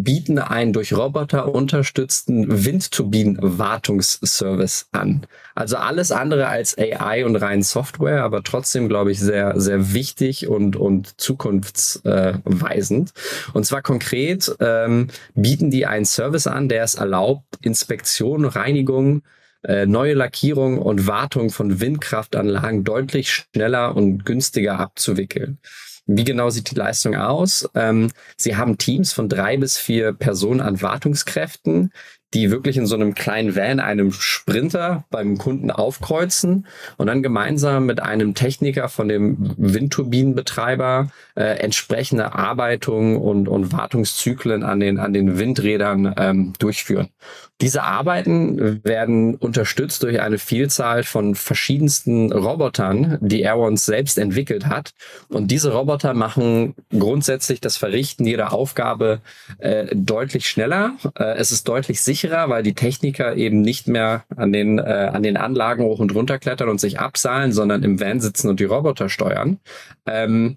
bieten 0.00 0.38
einen 0.38 0.72
durch 0.72 0.94
Roboter 0.94 1.54
unterstützten 1.54 2.64
Windturbinen-Wartungsservice 2.64 4.86
an. 4.92 5.26
Also 5.54 5.76
alles 5.76 6.10
andere 6.10 6.48
als 6.48 6.78
AI 6.78 7.26
und 7.26 7.36
rein 7.36 7.62
Software, 7.62 8.24
aber 8.24 8.42
trotzdem, 8.42 8.88
glaube 8.88 9.12
ich, 9.12 9.20
sehr, 9.20 9.60
sehr 9.60 9.92
wichtig 9.92 10.48
und, 10.48 10.76
und 10.76 11.20
zukunftsweisend. 11.20 13.12
Und 13.52 13.66
zwar 13.66 13.82
konkret 13.82 14.50
ähm, 14.60 15.08
bieten 15.34 15.70
die 15.70 15.84
einen 15.84 16.06
Service 16.06 16.46
an, 16.46 16.70
der 16.70 16.84
es 16.84 16.94
erlaubt, 16.94 17.58
Inspektion, 17.60 18.46
Reinigung, 18.46 19.20
äh, 19.62 19.84
neue 19.86 20.14
Lackierung 20.14 20.78
und 20.78 21.06
Wartung 21.06 21.50
von 21.50 21.80
Windkraftanlagen 21.80 22.82
deutlich 22.82 23.30
schneller 23.32 23.94
und 23.94 24.24
günstiger 24.24 24.80
abzuwickeln. 24.80 25.58
Wie 26.06 26.24
genau 26.24 26.50
sieht 26.50 26.70
die 26.70 26.74
Leistung 26.74 27.14
aus? 27.14 27.68
Ähm, 27.74 28.10
sie 28.36 28.56
haben 28.56 28.78
Teams 28.78 29.12
von 29.12 29.28
drei 29.28 29.56
bis 29.56 29.78
vier 29.78 30.12
Personen 30.12 30.60
an 30.60 30.82
Wartungskräften, 30.82 31.92
die 32.34 32.50
wirklich 32.50 32.76
in 32.76 32.86
so 32.86 32.94
einem 32.94 33.14
kleinen 33.14 33.54
Van, 33.54 33.80
einem 33.80 34.12
Sprinter 34.12 35.04
beim 35.10 35.38
Kunden 35.38 35.70
aufkreuzen 35.70 36.66
und 36.96 37.06
dann 37.06 37.22
gemeinsam 37.22 37.86
mit 37.86 38.00
einem 38.00 38.34
Techniker 38.34 38.88
von 38.88 39.08
dem 39.08 39.54
Windturbinenbetreiber 39.56 41.10
äh, 41.34 41.42
entsprechende 41.58 42.34
Arbeitungen 42.34 43.16
und, 43.16 43.48
und 43.48 43.72
Wartungszyklen 43.72 44.62
an 44.62 44.80
den, 44.80 44.98
an 44.98 45.12
den 45.12 45.38
Windrädern 45.38 46.14
ähm, 46.16 46.52
durchführen. 46.58 47.08
Diese 47.62 47.84
Arbeiten 47.84 48.82
werden 48.84 49.36
unterstützt 49.36 50.02
durch 50.02 50.20
eine 50.20 50.38
Vielzahl 50.38 51.04
von 51.04 51.36
verschiedensten 51.36 52.32
Robotern, 52.32 53.18
die 53.20 53.42
Airons 53.42 53.84
selbst 53.86 54.18
entwickelt 54.18 54.66
hat. 54.66 54.94
Und 55.28 55.52
diese 55.52 55.72
Roboter 55.72 56.12
machen 56.12 56.74
grundsätzlich 56.90 57.60
das 57.60 57.76
Verrichten 57.76 58.26
jeder 58.26 58.52
Aufgabe 58.52 59.20
äh, 59.58 59.86
deutlich 59.94 60.48
schneller. 60.48 60.96
Äh, 61.16 61.36
es 61.36 61.52
ist 61.52 61.68
deutlich 61.68 62.02
sicherer, 62.02 62.21
weil 62.30 62.62
die 62.62 62.74
Techniker 62.74 63.36
eben 63.36 63.60
nicht 63.60 63.88
mehr 63.88 64.24
an 64.36 64.52
den, 64.52 64.78
äh, 64.78 65.10
an 65.12 65.22
den 65.22 65.36
Anlagen 65.36 65.84
hoch 65.84 65.98
und 65.98 66.14
runter 66.14 66.38
klettern 66.38 66.68
und 66.68 66.80
sich 66.80 66.98
abseilen, 66.98 67.52
sondern 67.52 67.82
im 67.82 68.00
Van 68.00 68.20
sitzen 68.20 68.48
und 68.48 68.60
die 68.60 68.64
Roboter 68.64 69.08
steuern. 69.08 69.58
Ähm, 70.06 70.56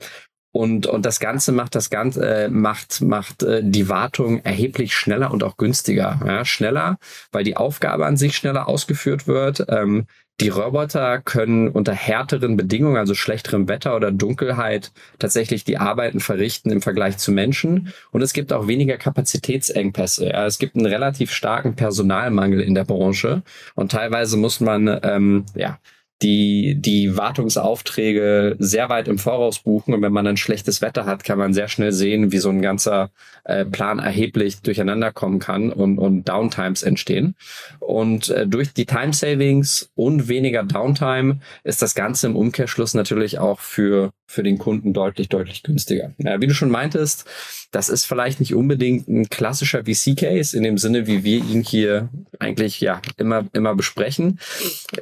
und, 0.55 0.87
und 0.87 1.05
das 1.05 1.19
Ganze 1.19 1.51
macht 1.51 1.75
das 1.75 1.89
Ganze, 1.89 2.45
äh, 2.45 2.49
macht, 2.49 3.01
macht 3.01 3.43
äh, 3.43 3.61
die 3.61 3.89
Wartung 3.89 4.39
erheblich 4.45 4.95
schneller 4.95 5.31
und 5.31 5.43
auch 5.43 5.57
günstiger. 5.57 6.21
Ja, 6.25 6.45
schneller, 6.45 6.97
weil 7.33 7.43
die 7.43 7.57
Aufgabe 7.57 8.05
an 8.05 8.15
sich 8.15 8.37
schneller 8.37 8.69
ausgeführt 8.69 9.27
wird. 9.27 9.65
Ähm, 9.67 10.05
die 10.41 10.49
Roboter 10.49 11.21
können 11.21 11.69
unter 11.69 11.93
härteren 11.93 12.57
Bedingungen, 12.57 12.97
also 12.97 13.15
schlechterem 13.15 13.69
Wetter 13.69 13.95
oder 13.95 14.11
Dunkelheit, 14.11 14.91
tatsächlich 15.17 15.63
die 15.63 15.77
Arbeiten 15.77 16.19
verrichten 16.19 16.71
im 16.71 16.81
Vergleich 16.81 17.17
zu 17.17 17.31
Menschen. 17.31 17.93
Und 18.11 18.21
es 18.21 18.33
gibt 18.33 18.51
auch 18.51 18.67
weniger 18.67 18.97
Kapazitätsengpässe. 18.97 20.33
Es 20.33 20.59
gibt 20.59 20.75
einen 20.75 20.87
relativ 20.87 21.31
starken 21.31 21.75
Personalmangel 21.75 22.59
in 22.59 22.75
der 22.75 22.83
Branche. 22.83 23.43
Und 23.75 23.93
teilweise 23.93 24.35
muss 24.35 24.59
man 24.59 24.99
ähm, 25.03 25.45
ja, 25.55 25.79
die, 26.21 26.75
die 26.79 27.17
Wartungsaufträge 27.17 28.55
sehr 28.59 28.89
weit 28.89 29.07
im 29.07 29.19
Voraus 29.19 29.59
buchen. 29.59 29.93
Und 29.93 30.01
wenn 30.01 30.13
man 30.13 30.25
dann 30.25 30.37
schlechtes 30.37 30.81
Wetter 30.81 31.05
hat, 31.05 31.23
kann 31.23 31.37
man 31.37 31.53
sehr 31.53 31.67
schnell 31.67 31.91
sehen, 31.91 32.31
wie 32.31 32.37
so 32.37 32.49
ein 32.49 32.61
ganzer 32.61 33.11
äh, 33.43 33.65
Plan 33.65 33.99
erheblich 33.99 34.61
durcheinander 34.61 35.11
kommen 35.11 35.39
kann 35.39 35.71
und, 35.71 35.97
und 35.97 36.23
Downtimes 36.23 36.83
entstehen. 36.83 37.35
Und 37.79 38.29
äh, 38.29 38.47
durch 38.47 38.73
die 38.73 38.85
Time 38.85 39.13
Savings 39.13 39.91
und 39.95 40.27
weniger 40.29 40.63
Downtime 40.63 41.39
ist 41.63 41.81
das 41.81 41.95
Ganze 41.95 42.27
im 42.27 42.35
Umkehrschluss 42.35 42.93
natürlich 42.93 43.39
auch 43.39 43.59
für, 43.59 44.11
für 44.27 44.43
den 44.43 44.57
Kunden 44.57 44.93
deutlich, 44.93 45.29
deutlich 45.29 45.63
günstiger. 45.63 46.13
Ja, 46.17 46.41
wie 46.41 46.47
du 46.47 46.53
schon 46.53 46.71
meintest, 46.71 47.25
das 47.71 47.89
ist 47.89 48.05
vielleicht 48.05 48.39
nicht 48.39 48.55
unbedingt 48.55 49.07
ein 49.07 49.29
klassischer 49.29 49.83
VC-Case 49.83 50.55
in 50.57 50.63
dem 50.63 50.77
Sinne, 50.77 51.07
wie 51.07 51.23
wir 51.23 51.37
ihn 51.37 51.61
hier 51.61 52.09
eigentlich 52.39 52.81
ja 52.81 53.01
immer, 53.17 53.45
immer 53.53 53.75
besprechen. 53.75 54.39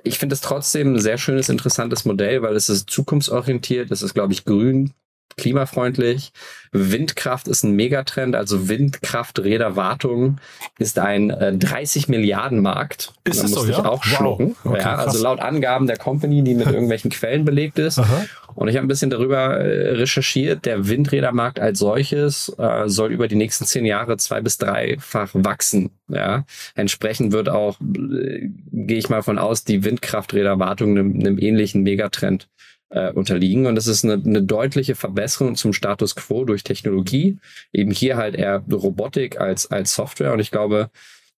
Ich 0.04 0.20
finde 0.20 0.34
es 0.34 0.42
trotzdem 0.42 0.94
ein 0.94 1.00
sehr 1.00 1.18
schönes, 1.18 1.50
interessantes 1.50 2.06
Modell, 2.06 2.42
weil 2.42 2.56
es 2.56 2.70
ist 2.70 2.90
zukunftsorientiert, 2.90 3.92
es 3.92 4.02
ist, 4.02 4.14
glaube 4.14 4.34
ich, 4.34 4.46
grün, 4.46 4.92
klimafreundlich. 5.38 6.32
Windkraft 6.72 7.48
ist 7.48 7.64
ein 7.64 7.76
Megatrend, 7.76 8.36
also 8.36 8.68
Windkrafträderwartung 8.68 10.40
ist 10.80 10.98
ein 10.98 11.30
äh, 11.30 11.56
30 11.56 12.10
Milliarden 12.10 12.62
Markt. 12.62 13.14
Ist 13.24 13.40
da 13.40 13.44
das 13.44 13.52
so, 13.52 13.66
ja? 13.66 13.86
auch 13.86 14.04
schlucken. 14.04 14.56
Wow. 14.64 14.74
Okay, 14.74 14.82
ja, 14.82 14.96
also 14.96 15.22
laut 15.22 15.40
Angaben 15.40 15.88
der 15.88 15.98
Company, 15.98 16.44
die 16.44 16.56
mit 16.56 16.68
irgendwelchen 16.72 17.12
Quellen 17.12 17.46
belegt 17.46 17.78
ist. 17.80 18.00
Aha. 18.00 18.26
Und 18.56 18.68
ich 18.68 18.76
habe 18.76 18.86
ein 18.86 18.88
bisschen 18.88 19.10
darüber 19.10 19.58
äh, 19.58 19.92
recherchiert. 19.96 20.66
Der 20.66 20.88
Windrädermarkt 20.88 21.60
als 21.60 21.80
solches 21.80 22.54
äh, 22.58 22.88
soll 22.88 23.12
über 23.12 23.28
die 23.28 23.36
nächsten 23.36 23.66
zehn 23.66 23.86
Jahre 23.86 24.18
zwei 24.18 24.42
bis 24.42 24.58
dreifach 24.58 25.30
wachsen. 25.34 25.92
Ja, 26.08 26.46
entsprechend 26.76 27.32
wird 27.32 27.50
auch, 27.50 27.80
äh, 27.82 28.50
gehe 28.72 28.98
ich 28.98 29.10
mal 29.10 29.24
von 29.24 29.40
aus, 29.40 29.64
die 29.64 29.84
Windkrafträderwartung 29.84 30.92
einem, 30.92 31.20
einem 31.20 31.40
ähnlichen 31.40 31.84
Megatrend 31.84 32.48
äh, 32.94 33.12
unterliegen. 33.12 33.66
Und 33.66 33.76
das 33.76 33.88
ist 33.88 34.04
eine, 34.04 34.14
eine 34.14 34.44
deutliche 34.44 34.96
Verbesserung 34.96 35.56
zum 35.56 35.74
Status 35.74 36.16
quo 36.16 36.46
durch 36.46 36.64
Technologie. 36.64 37.38
Eben 37.72 37.92
hier 37.92 38.18
halt 38.18 38.36
eher 38.36 38.64
Robotik 38.72 39.40
als, 39.40 39.70
als 39.72 39.94
Software. 39.96 40.34
Und 40.34 40.40
ich 40.40 40.52
glaube, 40.52 40.90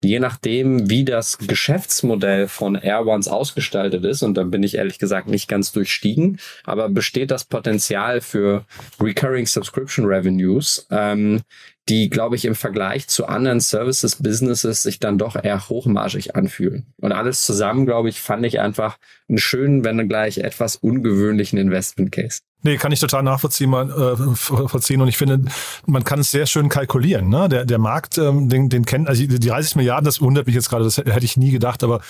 je 0.06 0.20
nachdem, 0.20 0.90
wie 0.90 1.04
das 1.04 1.38
Geschäftsmodell 1.38 2.48
von 2.48 2.76
Air 2.76 3.06
Ones 3.06 3.28
ausgestaltet 3.28 4.06
ist, 4.06 4.24
und 4.24 4.36
dann 4.36 4.52
bin 4.52 4.64
ich 4.64 4.76
ehrlich 4.76 5.00
gesagt 5.00 5.28
nicht 5.28 5.48
ganz 5.48 5.72
durchstiegen, 5.72 6.40
aber 6.64 6.90
besteht 6.90 7.32
das 7.32 7.46
Potenzial 7.46 8.22
für 8.22 8.66
Recurring 9.02 9.46
Subscription 9.46 10.06
Revenues, 10.06 10.88
ähm, 10.92 11.42
die, 11.88 12.10
glaube 12.10 12.36
ich, 12.36 12.46
im 12.46 12.56
Vergleich 12.56 13.08
zu 13.08 13.28
anderen 13.28 13.60
Services, 13.60 14.16
Businesses 14.16 14.84
sich 14.84 15.00
dann 15.00 15.18
doch 15.18 15.36
eher 15.36 15.70
hochmargig 15.70 16.36
anfühlen. 16.36 16.88
Und 17.00 17.12
alles 17.12 17.46
zusammen, 17.46 17.86
glaube 17.86 18.10
ich, 18.10 18.20
fand 18.20 18.46
ich 18.46 18.60
einfach 18.60 18.98
einen 19.30 19.38
schönen, 19.38 19.84
wenn 19.84 20.08
gleich 20.08 20.40
etwas 20.40 20.78
ungewöhnlichen 20.78 21.60
Investment 21.60 22.12
Case. 22.12 22.40
Nee, 22.66 22.78
kann 22.78 22.92
ich 22.92 23.00
total 23.00 23.22
nachvollziehen, 23.22 23.72
äh, 23.72 24.16
verziehen. 24.36 25.00
Und 25.00 25.08
ich 25.08 25.18
finde, 25.18 25.40
man 25.86 26.04
kann 26.04 26.22
es 26.22 26.32
sehr 26.32 26.48
schön 26.48 26.68
kalkulieren. 26.68 27.30
Ne? 27.30 27.48
Der, 27.48 27.64
der 27.64 27.78
Markt, 27.78 28.18
ähm, 28.18 28.50
den, 28.50 28.70
den 28.70 28.86
kennt, 28.86 29.08
also 29.08 29.24
die 29.24 29.40
30 29.40 29.76
Milliarden, 29.76 30.04
das 30.04 30.20
wundert 30.20 30.48
mich 30.48 30.56
jetzt 30.56 30.70
gerade, 30.70 30.84
das 30.84 30.98
hätte 30.98 31.26
ich 31.26 31.38
nie 31.38 31.52
gedacht, 31.52 31.84
aber 31.84 32.02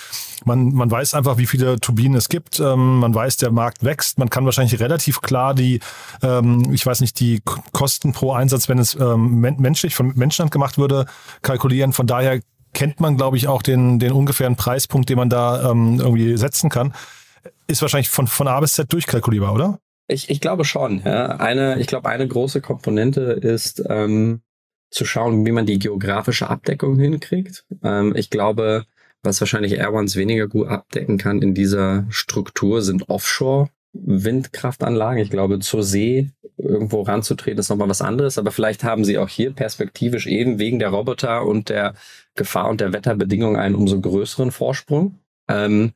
man, 0.45 0.69
man 0.69 0.89
weiß 0.89 1.13
einfach, 1.13 1.37
wie 1.37 1.45
viele 1.45 1.77
Turbinen 1.81 2.15
es 2.15 2.29
gibt. 2.29 2.61
Ähm, 2.61 2.99
man 2.99 3.13
weiß, 3.13 3.35
der 3.35 3.51
Markt 3.51 3.83
wächst. 3.83 4.17
Man 4.17 4.29
kann 4.29 4.45
wahrscheinlich 4.45 4.79
relativ 4.79 5.19
klar 5.19 5.55
die, 5.55 5.81
ähm, 6.21 6.71
ich 6.71 6.85
weiß 6.85 7.01
nicht, 7.01 7.19
die 7.19 7.41
Kosten 7.73 8.13
pro 8.13 8.31
Einsatz, 8.31 8.69
wenn 8.69 8.79
es 8.79 8.95
ähm, 8.95 9.41
menschlich 9.41 9.93
von 9.93 10.13
Menschenhand 10.15 10.53
gemacht 10.53 10.77
würde, 10.77 11.05
kalkulieren. 11.41 11.91
Von 11.91 12.07
daher 12.07 12.39
kennt 12.73 13.01
man, 13.01 13.17
glaube 13.17 13.35
ich, 13.35 13.49
auch 13.49 13.61
den, 13.61 13.99
den 13.99 14.13
ungefähren 14.13 14.55
Preispunkt, 14.55 15.09
den 15.09 15.17
man 15.17 15.29
da 15.29 15.69
ähm, 15.69 15.99
irgendwie 15.99 16.37
setzen 16.37 16.69
kann. 16.69 16.93
Ist 17.67 17.81
wahrscheinlich 17.81 18.09
von, 18.09 18.27
von 18.27 18.47
A 18.47 18.57
bis 18.61 18.71
Z 18.71 18.93
durchkalkulierbar, 18.93 19.53
oder? 19.53 19.79
Ich, 20.07 20.29
ich 20.29 20.39
glaube 20.39 20.65
schon. 20.65 21.01
Ja. 21.03 21.37
Eine, 21.37 21.79
ich 21.79 21.87
glaube, 21.87 22.09
eine 22.09 22.27
große 22.27 22.61
Komponente 22.61 23.21
ist 23.21 23.83
ähm, 23.89 24.41
zu 24.91 25.05
schauen, 25.05 25.45
wie 25.45 25.51
man 25.51 25.65
die 25.65 25.79
geografische 25.79 26.49
Abdeckung 26.49 26.99
hinkriegt. 26.99 27.65
Ähm, 27.83 28.15
ich 28.15 28.29
glaube, 28.29 28.85
was 29.23 29.41
wahrscheinlich 29.41 29.73
Air 29.73 29.93
Ones 29.93 30.15
weniger 30.15 30.47
gut 30.47 30.67
abdecken 30.67 31.17
kann 31.17 31.41
in 31.41 31.53
dieser 31.55 32.05
Struktur, 32.09 32.81
sind 32.81 33.09
Offshore. 33.09 33.69
Windkraftanlagen. 33.95 35.21
Ich 35.21 35.29
glaube, 35.29 35.59
zur 35.59 35.83
See 35.83 36.31
irgendwo 36.57 37.01
ranzutreten 37.01 37.59
ist 37.59 37.69
nochmal 37.69 37.89
was 37.89 38.01
anderes, 38.01 38.37
aber 38.37 38.51
vielleicht 38.51 38.83
haben 38.83 39.05
sie 39.05 39.17
auch 39.17 39.29
hier 39.29 39.53
perspektivisch 39.53 40.27
eben 40.27 40.59
wegen 40.59 40.79
der 40.79 40.89
Roboter 40.89 41.45
und 41.45 41.69
der 41.69 41.95
Gefahr 42.35 42.69
und 42.69 42.81
der 42.81 42.93
Wetterbedingungen 42.93 43.57
einen 43.57 43.75
umso 43.75 43.99
größeren 43.99 44.51
Vorsprung. 44.51 45.19
Ähm, 45.47 45.93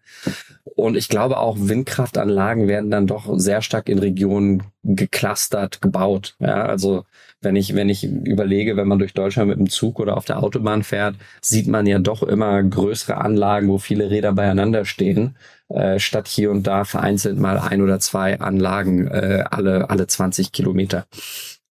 und 0.75 0.95
ich 0.95 1.09
glaube 1.09 1.37
auch 1.37 1.57
Windkraftanlagen 1.59 2.67
werden 2.67 2.91
dann 2.91 3.07
doch 3.07 3.37
sehr 3.37 3.61
stark 3.61 3.89
in 3.89 3.99
Regionen 3.99 4.63
geclustert 4.83 5.81
gebaut. 5.81 6.35
Ja, 6.39 6.65
also 6.65 7.03
wenn 7.41 7.55
ich, 7.55 7.75
wenn 7.75 7.89
ich 7.89 8.03
überlege, 8.03 8.77
wenn 8.77 8.87
man 8.87 8.99
durch 8.99 9.13
Deutschland 9.13 9.49
mit 9.49 9.59
dem 9.59 9.69
Zug 9.69 9.99
oder 9.99 10.17
auf 10.17 10.25
der 10.25 10.43
Autobahn 10.43 10.83
fährt, 10.83 11.15
sieht 11.41 11.67
man 11.67 11.85
ja 11.85 11.99
doch 11.99 12.23
immer 12.23 12.61
größere 12.63 13.17
Anlagen, 13.17 13.69
wo 13.69 13.77
viele 13.77 14.09
Räder 14.09 14.33
beieinander 14.33 14.85
stehen, 14.85 15.37
äh, 15.69 15.99
statt 15.99 16.27
hier 16.27 16.51
und 16.51 16.67
da 16.67 16.83
vereinzelt 16.83 17.37
mal 17.37 17.57
ein 17.57 17.81
oder 17.81 17.99
zwei 17.99 18.39
Anlagen 18.39 19.07
äh, 19.07 19.43
alle, 19.49 19.89
alle 19.89 20.07
20 20.07 20.51
Kilometer. 20.51 21.05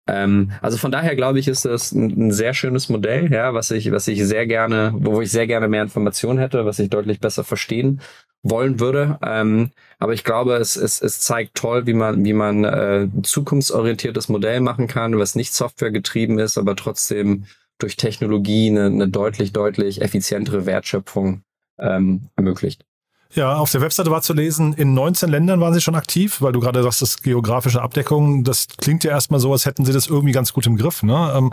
Ähm, 0.09 0.53
also 0.62 0.79
von 0.79 0.91
daher 0.91 1.15
glaube 1.15 1.38
ich, 1.38 1.49
ist 1.49 1.67
das 1.67 1.93
ein, 1.93 2.29
ein, 2.29 2.33
sehr 2.33 2.55
schönes 2.55 2.88
Modell, 2.88 3.31
ja, 3.31 3.53
was 3.55 3.71
ich, 3.71 3.93
was 3.93 4.09
ich 4.09 4.25
sehr 4.25 4.47
gerne, 4.47 4.93
wo 4.97 5.21
ich 5.21 5.31
sehr 5.31 5.47
gerne 5.47 5.69
mehr 5.69 5.83
Informationen 5.83 6.38
hätte, 6.38 6.65
was 6.65 6.79
ich 6.79 6.88
deutlich 6.88 7.21
besser 7.21 7.45
verstehen 7.45 8.00
wollen 8.43 8.81
würde. 8.81 9.19
Ähm, 9.23 9.71
aber 9.99 10.15
ich 10.15 10.25
glaube, 10.25 10.55
es, 10.57 10.77
es, 10.77 11.03
es 11.03 11.21
zeigt 11.21 11.55
toll, 11.57 11.87
wie 11.87 11.93
man, 11.93 12.25
wie 12.25 12.33
man 12.33 12.65
äh, 12.65 13.03
ein 13.03 13.23
zukunftsorientiertes 13.23 14.29
Modell 14.29 14.61
machen 14.61 14.87
kann, 14.87 15.19
was 15.19 15.35
nicht 15.35 15.53
Software 15.53 15.91
getrieben 15.91 16.38
ist, 16.38 16.57
aber 16.57 16.75
trotzdem 16.75 17.45
durch 17.79 17.97
Technologie 17.97 18.71
eine, 18.71 18.87
eine 18.87 19.09
deutlich, 19.09 19.53
deutlich 19.53 20.00
effizientere 20.00 20.67
Wertschöpfung 20.67 21.43
ähm, 21.79 22.31
ermöglicht. 22.35 22.88
Ja, 23.35 23.56
auf 23.56 23.70
der 23.70 23.82
Webseite 23.82 24.11
war 24.11 24.23
zu 24.23 24.32
lesen, 24.32 24.73
in 24.73 24.94
19 24.94 25.28
Ländern 25.28 25.61
waren 25.61 25.75
sie 25.75 25.82
schon 25.82 25.94
aktiv, 25.94 26.40
weil 26.40 26.52
du 26.52 26.61
gerade 26.61 26.82
sagst, 26.82 27.02
das 27.02 27.20
geografische 27.23 27.82
Abdeckung, 27.82 28.42
das 28.42 28.68
klingt 28.78 29.04
ja 29.04 29.11
erstmal 29.11 29.38
so, 29.38 29.52
als 29.52 29.66
hätten 29.66 29.85
sie 29.85 29.92
das 29.92 30.06
irgendwie 30.06 30.32
ganz 30.32 30.54
gut 30.54 30.66
im 30.66 30.78
Griff. 30.78 31.02
Ne? 31.02 31.35
Ähm, 31.37 31.52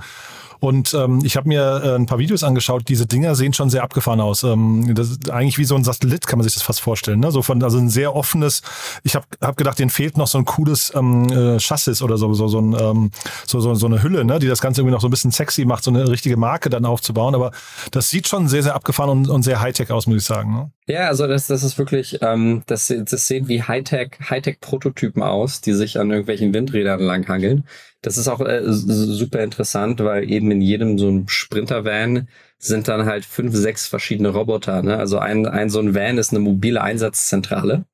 und 0.60 0.94
ähm, 0.94 1.20
ich 1.24 1.36
habe 1.38 1.48
mir 1.48 1.82
äh, 1.84 1.96
ein 1.96 2.06
paar 2.06 2.18
Videos 2.18 2.44
angeschaut. 2.44 2.84
Diese 2.88 3.06
Dinger 3.06 3.36
sehen 3.36 3.54
schon 3.54 3.70
sehr 3.70 3.84
abgefahren 3.84 4.22
aus. 4.22 4.44
Ähm, 4.44 4.96
das 4.96 5.12
ist 5.12 5.30
eigentlich 5.30 5.58
wie 5.58 5.66
so 5.66 5.76
ein 5.76 5.84
Satellit, 5.84 6.28
kann 6.28 6.40
man 6.40 6.44
sich 6.44 6.54
das 6.54 6.64
fast 6.64 6.82
vorstellen. 6.82 7.20
Ne? 7.20 7.32
So 7.32 7.42
von, 7.42 7.62
also 7.62 7.78
ein 7.78 7.90
sehr 7.90 8.16
offenes. 8.16 8.62
Ich 9.04 9.16
habe 9.16 9.26
hab 9.42 9.58
gedacht, 9.58 9.80
denen 9.80 9.90
fehlt 9.90 10.18
noch 10.18 10.28
so 10.28 10.38
ein 10.38 10.46
cooles 10.46 10.92
ähm, 10.96 11.30
äh, 11.30 11.60
Chassis 11.60 12.02
oder 12.02 12.18
so, 12.18 12.34
so, 12.34 12.48
so, 12.48 12.60
ein, 12.60 12.76
ähm, 12.80 13.12
so, 13.46 13.60
so, 13.60 13.76
so 13.76 13.86
eine 13.86 14.02
Hülle, 14.02 14.26
ne? 14.26 14.40
die 14.40 14.48
das 14.48 14.62
Ganze 14.62 14.82
irgendwie 14.82 14.94
noch 14.94 15.02
so 15.02 15.08
ein 15.08 15.12
bisschen 15.12 15.32
sexy 15.32 15.66
macht, 15.66 15.84
so 15.84 15.92
eine 15.92 16.10
richtige 16.10 16.38
Marke 16.38 16.70
dann 16.70 16.86
aufzubauen. 16.86 17.36
Aber 17.36 17.52
das 17.92 18.10
sieht 18.10 18.28
schon 18.28 18.48
sehr, 18.48 18.64
sehr 18.64 18.76
abgefahren 18.76 19.10
und, 19.10 19.30
und 19.30 19.44
sehr 19.44 19.60
Hightech 19.60 19.92
aus, 19.92 20.08
muss 20.08 20.18
ich 20.18 20.26
sagen. 20.26 20.54
Ne? 20.54 20.72
Ja, 20.88 21.08
also 21.08 21.26
das, 21.26 21.48
das 21.48 21.64
ist 21.64 21.80
wirklich, 21.80 22.20
ähm, 22.22 22.62
das, 22.68 22.94
das 22.96 23.28
sehen 23.28 23.48
wie 23.48 23.64
Hightech, 23.64 24.20
Hightech-Prototypen 24.30 25.24
aus, 25.24 25.60
die 25.62 25.74
sich 25.74 26.00
an 26.00 26.12
irgendwelchen 26.12 26.54
Windrädern 26.54 27.00
langhangeln. 27.00 27.68
Das 28.02 28.18
ist 28.20 28.28
auch 28.28 28.40
äh, 28.42 28.62
super 28.66 29.42
interessant, 29.42 30.00
weil 30.04 30.30
eben 30.30 30.52
in 30.52 30.62
jedem 30.62 31.00
so 31.00 31.10
ein 31.10 31.28
Sprinter-Van 31.28 32.28
sind 32.60 32.88
dann 32.88 33.06
halt 33.08 33.26
fünf, 33.26 33.56
sechs 33.56 33.88
verschiedene 33.88 34.30
Roboter. 34.30 34.84
Ne? 34.84 34.96
Also 34.96 35.18
ein, 35.18 35.48
ein 35.48 35.72
so 35.72 35.80
ein 35.80 35.96
Van 35.96 36.20
ist 36.20 36.32
eine 36.32 36.40
mobile 36.40 36.82
Einsatzzentrale. 36.82 37.86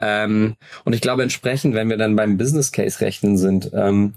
Ähm, 0.00 0.56
und 0.84 0.94
ich 0.94 1.00
glaube 1.00 1.22
entsprechend, 1.22 1.74
wenn 1.74 1.88
wir 1.88 1.96
dann 1.96 2.16
beim 2.16 2.36
Business 2.38 2.72
Case 2.72 3.00
rechnen 3.00 3.38
sind, 3.38 3.70
ähm, 3.72 4.14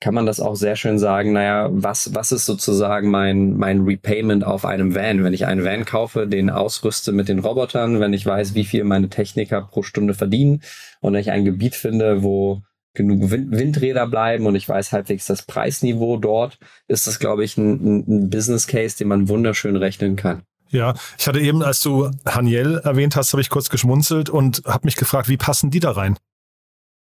kann 0.00 0.14
man 0.14 0.24
das 0.24 0.40
auch 0.40 0.56
sehr 0.56 0.76
schön 0.76 0.98
sagen, 0.98 1.32
naja, 1.32 1.68
was, 1.70 2.14
was 2.14 2.32
ist 2.32 2.46
sozusagen 2.46 3.10
mein, 3.10 3.56
mein 3.58 3.82
Repayment 3.82 4.44
auf 4.44 4.64
einem 4.64 4.94
Van? 4.94 5.22
Wenn 5.22 5.34
ich 5.34 5.46
einen 5.46 5.64
Van 5.64 5.84
kaufe, 5.84 6.26
den 6.26 6.48
ausrüste 6.48 7.12
mit 7.12 7.28
den 7.28 7.38
Robotern, 7.38 8.00
wenn 8.00 8.14
ich 8.14 8.24
weiß, 8.24 8.54
wie 8.54 8.64
viel 8.64 8.84
meine 8.84 9.10
Techniker 9.10 9.60
pro 9.60 9.82
Stunde 9.82 10.14
verdienen 10.14 10.62
und 11.00 11.14
ich 11.14 11.30
ein 11.30 11.44
Gebiet 11.44 11.74
finde, 11.74 12.22
wo 12.22 12.62
genug 12.94 13.30
Wind 13.30 13.52
Windräder 13.52 14.06
bleiben 14.06 14.46
und 14.46 14.54
ich 14.54 14.68
weiß 14.68 14.92
halbwegs 14.92 15.26
das 15.26 15.42
Preisniveau 15.42 16.16
dort, 16.16 16.58
ist 16.88 17.06
das, 17.06 17.18
glaube 17.18 17.44
ich, 17.44 17.58
ein, 17.58 18.04
ein 18.08 18.30
Business 18.30 18.66
Case, 18.66 18.96
den 18.96 19.08
man 19.08 19.28
wunderschön 19.28 19.76
rechnen 19.76 20.16
kann. 20.16 20.42
Ja, 20.70 20.94
ich 21.18 21.26
hatte 21.26 21.40
eben, 21.40 21.62
als 21.62 21.82
du 21.82 22.10
Haniel 22.24 22.80
erwähnt 22.84 23.16
hast, 23.16 23.32
habe 23.32 23.42
ich 23.42 23.50
kurz 23.50 23.68
geschmunzelt 23.70 24.30
und 24.30 24.62
habe 24.64 24.86
mich 24.86 24.96
gefragt, 24.96 25.28
wie 25.28 25.36
passen 25.36 25.70
die 25.70 25.80
da 25.80 25.90
rein? 25.90 26.16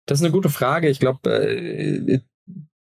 Das 0.06 0.20
ist 0.20 0.26
eine 0.26 0.34
gute 0.34 0.50
Frage. 0.50 0.88
Ich 0.88 1.00
glaube, 1.00 1.30
äh, 1.30 2.20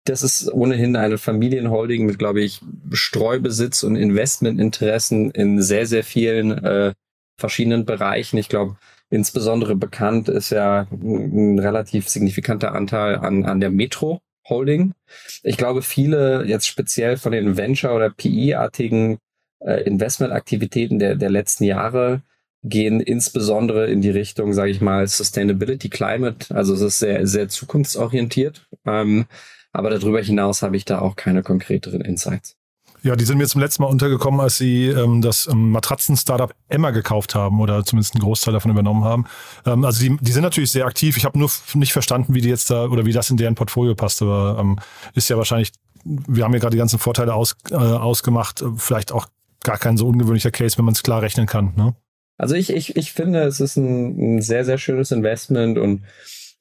das 0.05 0.23
ist 0.23 0.53
ohnehin 0.53 0.97
eine 0.97 1.19
Familienholding 1.19 2.07
mit, 2.07 2.19
glaube 2.19 2.41
ich, 2.41 2.61
Streubesitz 2.93 3.83
und 3.83 3.97
Investmentinteressen 3.97 5.31
in 5.31 5.61
sehr, 5.61 5.87
sehr 5.87 6.05
vielen 6.05 6.53
äh, 6.65 6.95
verschiedenen 7.39 7.85
Bereichen. 7.85 8.39
Ich 8.39 8.49
glaube, 8.49 8.77
insbesondere 9.11 9.77
bekannt 9.77 10.29
ist 10.29 10.51
ja 10.51 10.87
ein, 10.91 11.59
relativ 11.59 12.09
signifikanter 12.09 12.73
Anteil 12.73 13.17
an, 13.17 13.45
an 13.45 13.61
der 13.61 13.71
Metro 13.71 14.21
Holding. 14.49 14.95
Ich 15.43 15.57
glaube, 15.57 15.83
viele 15.83 16.45
jetzt 16.45 16.67
speziell 16.67 17.17
von 17.17 17.33
den 17.33 17.57
Venture- 17.57 17.95
oder 17.95 18.11
PI-artigen 18.11 19.19
äh, 19.61 19.83
Investmentaktivitäten 19.83 20.99
der, 20.99 21.17
der 21.17 21.31
letzten 21.31 21.65
Jahre 21.65 22.23
gehen 22.63 23.01
insbesondere 23.01 23.87
in 23.87 24.03
die 24.03 24.11
Richtung, 24.11 24.53
sage 24.53 24.71
ich 24.71 24.81
mal, 24.81 25.07
Sustainability 25.07 25.89
Climate. 25.89 26.55
Also 26.55 26.75
es 26.75 26.81
ist 26.81 26.99
sehr, 26.99 27.27
sehr 27.27 27.49
zukunftsorientiert. 27.49 28.67
Ähm, 28.87 29.27
aber 29.73 29.91
darüber 29.91 30.21
hinaus 30.21 30.63
habe 30.63 30.77
ich 30.77 30.85
da 30.85 31.01
auch 31.01 31.17
keine 31.17 31.43
konkreteren 31.43 32.01
Insights. 32.01 32.57
Ja, 33.03 33.17
die 33.17 33.25
sind 33.25 33.39
mir 33.39 33.47
zum 33.47 33.63
letzten 33.63 33.83
Mal 33.83 33.89
untergekommen, 33.89 34.41
als 34.41 34.59
sie 34.59 34.89
ähm, 34.89 35.23
das 35.23 35.49
ähm, 35.51 35.71
Matratzen-Startup 35.71 36.55
Emma 36.69 36.91
gekauft 36.91 37.35
haben 37.35 37.61
oder 37.61 37.83
zumindest 37.83 38.15
einen 38.15 38.23
Großteil 38.23 38.53
davon 38.53 38.71
übernommen 38.71 39.05
haben. 39.05 39.25
Ähm, 39.65 39.85
also 39.85 40.03
die, 40.03 40.19
die 40.21 40.33
sind 40.33 40.43
natürlich 40.43 40.71
sehr 40.71 40.85
aktiv. 40.85 41.17
Ich 41.17 41.25
habe 41.25 41.39
nur 41.39 41.51
nicht 41.75 41.93
verstanden, 41.93 42.35
wie 42.35 42.43
die 42.43 42.51
jetzt 42.51 42.71
da 42.71 42.87
oder 42.87 43.07
wie 43.07 43.13
das 43.13 43.31
in 43.31 43.39
deren 43.39 43.55
Portfolio 43.55 43.95
passt. 43.95 44.21
Aber 44.21 44.59
ähm, 44.61 44.79
ist 45.15 45.31
ja 45.31 45.39
wahrscheinlich, 45.39 45.73
wir 46.05 46.45
haben 46.45 46.53
ja 46.53 46.59
gerade 46.59 46.73
die 46.73 46.79
ganzen 46.79 46.99
Vorteile 46.99 47.33
aus, 47.33 47.57
äh, 47.71 47.75
ausgemacht, 47.75 48.63
vielleicht 48.77 49.13
auch 49.13 49.27
gar 49.63 49.79
kein 49.79 49.97
so 49.97 50.07
ungewöhnlicher 50.07 50.51
Case, 50.51 50.77
wenn 50.77 50.85
man 50.85 50.93
es 50.93 51.03
klar 51.03 51.23
rechnen 51.23 51.47
kann. 51.47 51.73
Ne? 51.77 51.95
Also 52.37 52.55
ich, 52.55 52.71
ich, 52.71 52.97
ich 52.97 53.13
finde, 53.13 53.43
es 53.45 53.61
ist 53.61 53.77
ein, 53.77 54.37
ein 54.37 54.43
sehr, 54.43 54.65
sehr 54.67 54.79
schönes 54.79 55.11
Investment 55.11 55.79
und 55.79 56.03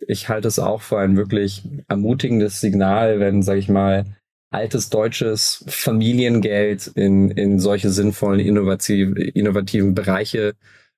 ich 0.08 0.30
halte 0.30 0.48
es 0.48 0.60
auch 0.60 0.82
für 0.82 1.00
ein 1.00 1.18
wirklich 1.18 1.64
ermutigendes 1.88 2.62
Signal, 2.62 3.20
wenn, 3.20 3.44
sage 3.44 3.60
ich 3.60 3.70
mal, 3.70 4.06
altes 4.52 4.90
deutsches 4.90 5.64
Familiengeld 5.68 6.88
in, 6.88 7.32
in 7.32 7.60
solche 7.60 7.90
sinnvollen, 7.90 8.40
innovativ, 8.40 9.16
innovativen 9.16 9.94
Bereiche 9.94 10.56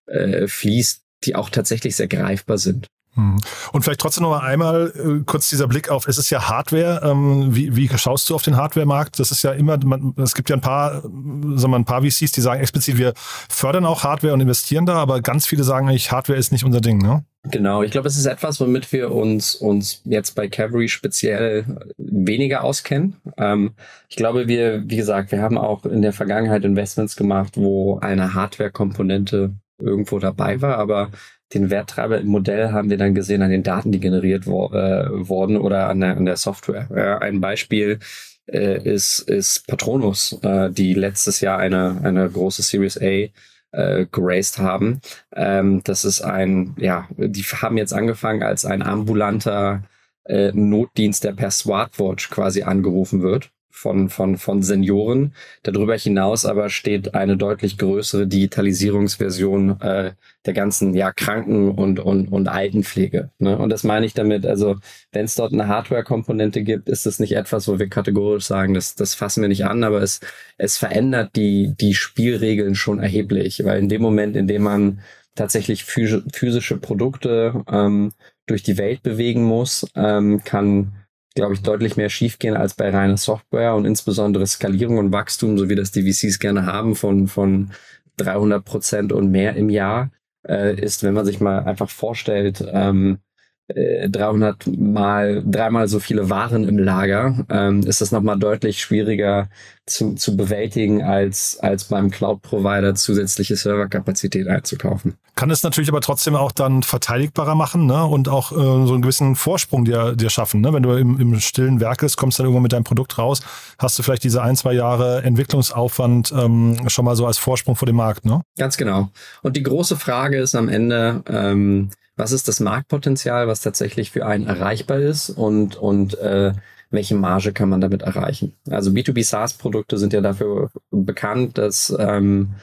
äh, 0.08 0.48
fließt, 0.48 1.04
die 1.26 1.36
auch 1.36 1.50
tatsächlich 1.50 1.96
sehr 1.96 2.08
greifbar 2.08 2.58
sind. 2.58 2.88
Hm. 3.16 3.38
Und 3.74 3.84
vielleicht 3.84 4.00
trotzdem 4.00 4.24
noch 4.24 4.30
mal 4.30 4.40
einmal 4.40 4.94
äh, 4.96 5.24
kurz 5.26 5.50
dieser 5.50 5.68
Blick 5.68 5.90
auf, 5.90 6.08
es 6.08 6.18
ist 6.18 6.30
ja 6.30 6.48
Hardware. 6.48 7.02
Ähm, 7.04 7.54
wie, 7.54 7.76
wie 7.76 7.90
schaust 7.98 8.30
du 8.30 8.36
auf 8.36 8.44
den 8.44 8.56
Hardware-Markt? 8.56 9.20
Das 9.20 9.32
ist 9.32 9.44
ja 9.44 9.52
immer, 9.52 9.78
man, 9.84 10.14
es 10.18 10.34
gibt 10.34 10.50
ja 10.50 10.56
ein 10.56 10.62
paar, 10.62 11.02
sagen 11.02 11.72
wir, 11.72 11.76
ein 11.76 11.86
paar 11.86 12.04
VCs, 12.04 12.32
die 12.32 12.42
sagen 12.42 12.62
explizit, 12.62 12.98
wir 12.98 13.14
fördern 13.16 13.86
auch 13.86 14.04
Hardware 14.04 14.34
und 14.34 14.40
investieren 14.40 14.86
da, 14.86 14.96
aber 14.96 15.22
ganz 15.22 15.46
viele 15.46 15.64
sagen 15.64 15.90
eigentlich, 15.90 16.12
Hardware 16.12 16.40
ist 16.40 16.54
nicht 16.54 16.64
unser 16.64 16.80
Ding, 16.80 17.00
ne? 17.00 17.26
Genau, 17.44 17.82
ich 17.82 17.90
glaube, 17.90 18.08
es 18.08 18.18
ist 18.18 18.28
etwas, 18.28 18.60
womit 18.62 18.92
wir 18.94 19.12
uns, 19.12 19.56
uns 19.56 20.02
jetzt 20.06 20.36
bei 20.36 20.48
Cavalry 20.48 20.88
speziell 20.88 21.66
weniger 21.98 22.64
auskennen. 22.64 23.16
Ähm, 23.38 23.72
ich 24.10 24.16
glaube, 24.16 24.48
wir, 24.48 24.84
wie 24.88 24.96
gesagt, 24.96 25.32
wir 25.32 25.42
haben 25.42 25.58
auch 25.58 25.84
in 25.86 26.04
der 26.04 26.14
Vergangenheit 26.14 26.64
Investments 26.64 27.16
gemacht, 27.16 27.58
wo 27.58 27.98
eine 27.98 28.36
Hardware-Komponente 28.36 29.56
irgendwo 29.80 30.20
dabei 30.20 30.62
war, 30.62 30.78
aber 30.78 31.10
den 31.54 31.70
Werttreiber 31.70 32.20
im 32.20 32.28
Modell 32.28 32.72
haben 32.72 32.90
wir 32.90 32.98
dann 32.98 33.16
gesehen 33.16 33.42
an 33.42 33.52
den 33.52 33.64
Daten, 33.64 33.92
die 33.92 34.00
generiert 34.00 34.46
wo, 34.48 34.68
äh, 34.68 35.08
wurden 35.28 35.58
oder 35.58 35.90
an 35.90 36.00
der, 36.00 36.18
an 36.18 36.26
der 36.26 36.38
Software. 36.38 36.88
Ja, 36.96 37.18
ein 37.20 37.42
Beispiel 37.42 38.00
äh, 38.48 38.82
ist, 38.84 39.20
ist 39.20 39.68
Patronus, 39.68 40.38
äh, 40.44 40.70
die 40.72 40.94
letztes 40.94 41.42
Jahr 41.42 41.60
eine, 41.60 42.00
eine 42.04 42.30
große 42.30 42.62
Series 42.62 42.98
A 42.98 43.30
äh, 43.74 44.06
geraced 44.12 44.60
haben. 44.60 45.02
Ähm, 45.36 45.82
das 45.84 46.06
ist 46.06 46.22
ein, 46.22 46.76
ja, 46.78 47.08
die 47.18 47.44
haben 47.44 47.78
jetzt 47.78 47.94
angefangen 47.94 48.44
als 48.44 48.66
ein 48.66 48.82
ambulanter 48.82 49.84
äh, 50.26 50.52
Notdienst, 50.54 51.24
der 51.24 51.34
per 51.34 51.52
Smartwatch 51.52 52.30
quasi 52.30 52.64
angerufen 52.64 53.22
wird 53.22 53.52
von, 53.72 54.10
von, 54.10 54.38
von 54.38 54.62
Senioren. 54.62 55.34
Darüber 55.64 55.96
hinaus 55.96 56.46
aber 56.46 56.70
steht 56.70 57.16
eine 57.16 57.38
deutlich 57.38 57.78
größere 57.78 58.28
Digitalisierungsversion 58.28 59.82
äh, 59.82 60.12
der 60.46 60.54
ganzen 60.54 60.94
ja, 60.94 61.12
Kranken- 61.12 61.72
und, 61.72 62.00
und, 62.00 62.28
und 62.28 62.48
Altenpflege. 62.48 63.30
Ne? 63.40 63.58
Und 63.58 63.70
das 63.70 63.84
meine 63.84 64.06
ich 64.06 64.14
damit, 64.14 64.46
also 64.46 64.78
wenn 65.12 65.26
es 65.26 65.36
dort 65.36 65.54
eine 65.54 65.68
Hardware-Komponente 65.68 66.64
gibt, 66.64 66.90
ist 66.90 67.06
es 67.06 67.20
nicht 67.20 67.34
etwas, 67.34 67.68
wo 67.68 67.80
wir 67.80 67.90
kategorisch 67.90 68.46
sagen, 68.46 68.74
das, 68.74 68.96
das 68.96 69.14
fassen 69.14 69.42
wir 69.42 69.50
nicht 69.50 69.66
an, 69.66 69.84
aber 69.84 70.02
es, 70.02 70.20
es 70.58 70.78
verändert 70.78 71.36
die, 71.36 71.74
die 71.80 71.94
Spielregeln 71.94 72.76
schon 72.76 73.00
erheblich, 73.00 73.64
weil 73.64 73.80
in 73.80 73.90
dem 73.90 74.02
Moment, 74.02 74.36
in 74.36 74.48
dem 74.48 74.64
man 74.64 75.02
tatsächlich 75.36 75.86
physische 75.86 76.78
Produkte 76.78 77.64
ähm, 77.72 78.12
durch 78.48 78.64
die 78.64 78.78
Welt 78.78 79.02
bewegen 79.04 79.44
muss, 79.44 79.88
ähm, 79.96 80.44
kann 80.44 80.94
glaube 81.36 81.54
ich, 81.54 81.62
deutlich 81.62 81.98
mehr 81.98 82.10
schiefgehen 82.10 82.56
als 82.56 82.74
bei 82.74 82.90
reiner 82.90 83.18
Software 83.18 83.76
und 83.76 83.86
insbesondere 83.86 84.46
Skalierung 84.48 84.98
und 84.98 85.12
Wachstum, 85.12 85.58
so 85.58 85.70
wie 85.70 85.76
das 85.76 85.92
die 85.92 86.12
VCs 86.12 86.40
gerne 86.40 86.66
haben, 86.66 86.96
von, 86.96 87.28
von 87.28 87.72
300 88.18 88.64
Prozent 88.64 89.14
und 89.14 89.32
mehr 89.32 89.56
im 89.56 89.70
Jahr, 89.70 90.12
äh, 90.48 90.76
ist, 90.76 91.04
wenn 91.04 91.14
man 91.14 91.26
sich 91.26 91.40
mal 91.40 91.60
einfach 91.60 91.90
vorstellt, 91.90 92.64
ähm, 92.72 93.20
300 93.70 94.68
äh, 94.68 94.70
mal, 94.72 95.44
dreimal 95.46 95.88
so 95.88 96.00
viele 96.00 96.30
Waren 96.30 96.68
im 96.68 96.78
Lager, 96.78 97.46
ähm, 97.50 97.82
ist 97.82 98.02
das 98.02 98.12
nochmal 98.12 98.38
deutlich 98.38 98.82
schwieriger 98.82 99.50
zu, 99.86 100.16
zu 100.16 100.38
bewältigen, 100.38 101.04
als, 101.04 101.58
als 101.60 101.86
beim 101.86 102.12
Cloud-Provider 102.12 102.96
zusätzliche 102.96 103.56
Serverkapazität 103.56 104.48
einzukaufen. 104.48 105.16
Kann 105.36 105.50
es 105.50 105.64
natürlich 105.64 105.90
aber 105.90 106.02
trotzdem 106.02 106.36
auch 106.36 106.52
dann 106.52 106.84
verteidigbarer 106.84 107.56
machen 107.56 107.86
ne? 107.86 108.06
und 108.06 108.30
auch 108.30 108.52
äh, 108.52 108.56
so 108.56 108.94
einen 108.94 109.02
gewissen 109.02 109.36
Vorsprung 109.36 109.86
dir, 109.86 110.16
dir 110.16 110.30
schaffen. 110.30 110.62
Ne? 110.62 110.74
Wenn 110.74 110.84
du 110.84 110.92
im, 110.92 111.20
im 111.20 111.40
stillen 111.40 111.80
Werk 111.80 112.00
bist, 112.00 112.18
kommst 112.18 112.40
dann 112.40 112.46
irgendwann 112.46 112.64
mit 112.64 112.74
deinem 112.74 112.84
Produkt 112.84 113.18
raus, 113.18 113.42
hast 113.80 113.98
du 113.98 114.04
vielleicht 114.04 114.24
diese 114.24 114.42
ein, 114.42 114.56
zwei 114.56 114.74
Jahre 114.74 115.24
Entwicklungsaufwand 115.24 116.34
ähm, 116.38 116.78
schon 116.88 117.06
mal 117.06 117.16
so 117.16 117.26
als 117.26 117.38
Vorsprung 117.38 117.76
vor 117.76 117.86
dem 117.86 117.96
Markt. 117.96 118.26
Ne? 118.26 118.42
Ganz 118.58 118.78
genau. 118.78 119.10
Und 119.42 119.56
die 119.56 119.64
große 119.64 119.98
Frage 119.98 120.38
ist 120.38 120.56
am 120.56 120.70
Ende, 120.70 121.24
ähm, 121.28 121.90
was 122.22 122.34
ist 122.34 122.48
das 122.48 122.60
Marktpotenzial, 122.60 123.48
was 123.48 123.62
tatsächlich 123.62 124.12
für 124.12 124.28
einen 124.28 124.46
erreichbar 124.46 125.00
ist 125.00 125.32
und, 125.32 125.76
und 125.76 126.20
äh, 126.20 126.54
welche 126.92 127.16
Marge 127.16 127.52
kann 127.52 127.68
man 127.68 127.82
damit 127.82 128.04
erreichen. 128.04 128.54
Also 128.70 128.92
B2B 128.92 129.24
SaaS-Produkte 129.24 129.98
sind 129.98 130.14
ja 130.14 130.22
dafür 130.22 130.70
bekannt, 130.92 131.58
dass 131.58 131.92
ähm, 131.98 132.54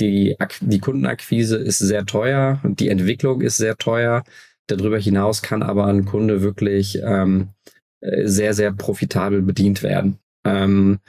die, 0.00 0.34
die 0.62 0.78
Kundenakquise 0.78 1.58
ist 1.58 1.80
sehr 1.80 2.06
teuer 2.06 2.58
und 2.62 2.80
die 2.80 2.88
Entwicklung 2.88 3.42
ist 3.42 3.58
sehr 3.58 3.76
teuer. 3.76 4.24
Darüber 4.66 4.98
hinaus 4.98 5.42
kann 5.42 5.62
aber 5.62 5.84
ein 5.88 6.06
Kunde 6.06 6.40
wirklich 6.40 6.98
ähm, 7.04 7.50
äh, 8.00 8.26
sehr, 8.26 8.54
sehr 8.54 8.72
profitabel 8.72 9.42
bedient 9.42 9.82
werden. 9.82 10.20
Ähm, 10.44 11.00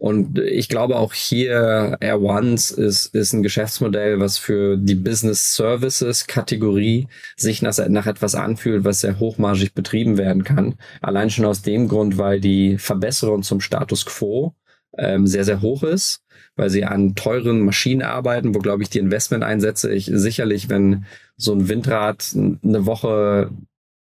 und 0.00 0.38
ich 0.38 0.70
glaube 0.70 0.96
auch 0.96 1.12
hier 1.12 1.98
Air 2.00 2.22
Ones 2.22 2.70
ist, 2.70 3.14
ist 3.14 3.34
ein 3.34 3.42
Geschäftsmodell, 3.42 4.18
was 4.18 4.38
für 4.38 4.78
die 4.78 4.94
Business 4.94 5.54
Services 5.54 6.26
Kategorie 6.26 7.06
sich 7.36 7.60
nach, 7.60 7.76
nach 7.86 8.06
etwas 8.06 8.34
anfühlt, 8.34 8.84
was 8.84 9.02
sehr 9.02 9.20
hochmargig 9.20 9.74
betrieben 9.74 10.16
werden 10.16 10.42
kann. 10.42 10.76
Allein 11.02 11.28
schon 11.28 11.44
aus 11.44 11.60
dem 11.60 11.86
Grund, 11.86 12.16
weil 12.16 12.40
die 12.40 12.78
Verbesserung 12.78 13.42
zum 13.42 13.60
Status 13.60 14.06
quo 14.06 14.54
ähm, 14.96 15.26
sehr, 15.26 15.44
sehr 15.44 15.60
hoch 15.60 15.82
ist, 15.82 16.22
weil 16.56 16.70
sie 16.70 16.86
an 16.86 17.14
teuren 17.14 17.60
Maschinen 17.60 18.00
arbeiten, 18.00 18.54
wo, 18.54 18.60
glaube 18.60 18.82
ich, 18.82 18.88
die 18.88 19.00
Investmenteinsätze 19.00 19.92
ich 19.92 20.10
sicherlich, 20.10 20.70
wenn 20.70 21.04
so 21.36 21.52
ein 21.52 21.68
Windrad 21.68 22.24
eine 22.34 22.86
Woche 22.86 23.50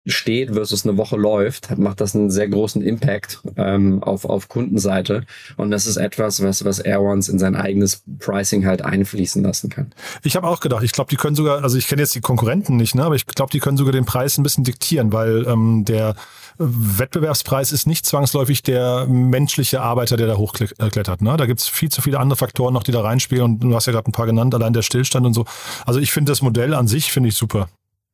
steht 0.06 0.52
versus 0.52 0.84
eine 0.84 0.96
Woche 0.96 1.16
läuft, 1.16 1.76
macht 1.78 2.00
das 2.00 2.14
einen 2.14 2.30
sehr 2.30 2.48
großen 2.48 2.82
Impact 2.82 3.40
ähm, 3.56 4.02
auf, 4.02 4.24
auf 4.24 4.48
Kundenseite. 4.48 5.24
Und 5.56 5.70
das 5.70 5.86
ist 5.86 5.96
etwas, 5.96 6.42
was, 6.42 6.64
was 6.64 6.80
Airons 6.80 7.28
in 7.28 7.38
sein 7.38 7.54
eigenes 7.54 8.02
Pricing 8.18 8.66
halt 8.66 8.82
einfließen 8.82 9.42
lassen 9.42 9.70
kann. 9.70 9.92
Ich 10.24 10.34
habe 10.34 10.48
auch 10.48 10.60
gedacht, 10.60 10.82
ich 10.82 10.92
glaube, 10.92 11.10
die 11.10 11.16
können 11.16 11.36
sogar, 11.36 11.62
also 11.62 11.78
ich 11.78 11.86
kenne 11.86 12.02
jetzt 12.02 12.14
die 12.14 12.20
Konkurrenten 12.20 12.76
nicht, 12.76 12.94
ne, 12.94 13.04
aber 13.04 13.14
ich 13.14 13.26
glaube, 13.26 13.52
die 13.52 13.60
können 13.60 13.76
sogar 13.76 13.92
den 13.92 14.04
Preis 14.04 14.38
ein 14.38 14.42
bisschen 14.42 14.64
diktieren, 14.64 15.12
weil 15.12 15.46
ähm, 15.46 15.84
der 15.84 16.16
Wettbewerbspreis 16.58 17.72
ist 17.72 17.86
nicht 17.86 18.06
zwangsläufig 18.06 18.62
der 18.62 19.06
menschliche 19.06 19.80
Arbeiter, 19.80 20.16
der 20.16 20.26
da 20.26 20.36
hochklettert. 20.36 21.22
Ne? 21.22 21.36
Da 21.36 21.46
gibt's 21.46 21.68
viel 21.68 21.90
zu 21.90 22.02
viele 22.02 22.18
andere 22.18 22.36
Faktoren 22.36 22.74
noch, 22.74 22.82
die 22.82 22.92
da 22.92 23.00
reinspielen. 23.00 23.44
Und 23.44 23.60
du 23.60 23.74
hast 23.74 23.86
ja 23.86 23.92
gerade 23.92 24.08
ein 24.10 24.12
paar 24.12 24.26
genannt, 24.26 24.54
allein 24.54 24.72
der 24.72 24.82
Stillstand 24.82 25.26
und 25.26 25.34
so. 25.34 25.44
Also 25.86 26.00
ich 26.00 26.12
finde 26.12 26.30
das 26.30 26.42
Modell 26.42 26.74
an 26.74 26.88
sich, 26.88 27.10
finde 27.10 27.30
ich 27.30 27.36
super. 27.36 27.68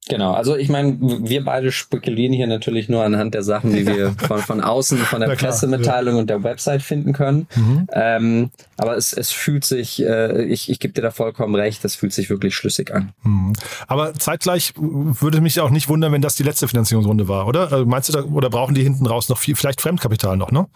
Genau, 0.08 0.32
also 0.32 0.56
ich 0.56 0.68
meine, 0.68 0.96
wir 1.00 1.44
beide 1.44 1.70
spekulieren 1.70 2.32
hier 2.32 2.46
natürlich 2.46 2.88
nur 2.88 3.04
anhand 3.04 3.34
der 3.34 3.42
Sachen, 3.42 3.74
die 3.74 3.86
wir 3.86 4.12
von, 4.26 4.38
von 4.40 4.60
außen, 4.60 4.98
von 4.98 5.20
der 5.20 5.36
klar, 5.36 5.50
Pressemitteilung 5.50 6.14
ja. 6.14 6.20
und 6.20 6.30
der 6.30 6.42
Website 6.42 6.82
finden 6.82 7.12
können. 7.12 7.46
Mhm. 7.54 7.86
Ähm, 7.92 8.50
aber 8.76 8.96
es, 8.96 9.12
es 9.12 9.30
fühlt 9.30 9.64
sich, 9.64 10.02
äh, 10.02 10.44
ich, 10.44 10.70
ich 10.70 10.80
gebe 10.80 10.94
dir 10.94 11.02
da 11.02 11.10
vollkommen 11.10 11.54
recht, 11.54 11.84
es 11.84 11.94
fühlt 11.94 12.12
sich 12.12 12.30
wirklich 12.30 12.54
schlüssig 12.54 12.94
an. 12.94 13.12
Mhm. 13.22 13.52
Aber 13.86 14.14
zeitgleich 14.14 14.72
würde 14.76 15.40
mich 15.40 15.60
auch 15.60 15.70
nicht 15.70 15.88
wundern, 15.88 16.12
wenn 16.12 16.22
das 16.22 16.36
die 16.36 16.42
letzte 16.42 16.68
Finanzierungsrunde 16.68 17.28
war, 17.28 17.46
oder? 17.46 17.72
Also 17.72 17.84
meinst 17.84 18.08
du 18.08 18.12
da, 18.14 18.24
oder 18.24 18.50
brauchen 18.50 18.74
die 18.74 18.82
hinten 18.82 19.06
raus 19.06 19.28
noch 19.28 19.38
viel, 19.38 19.56
vielleicht 19.56 19.80
Fremdkapital 19.80 20.36
noch, 20.36 20.50
ne? 20.50 20.66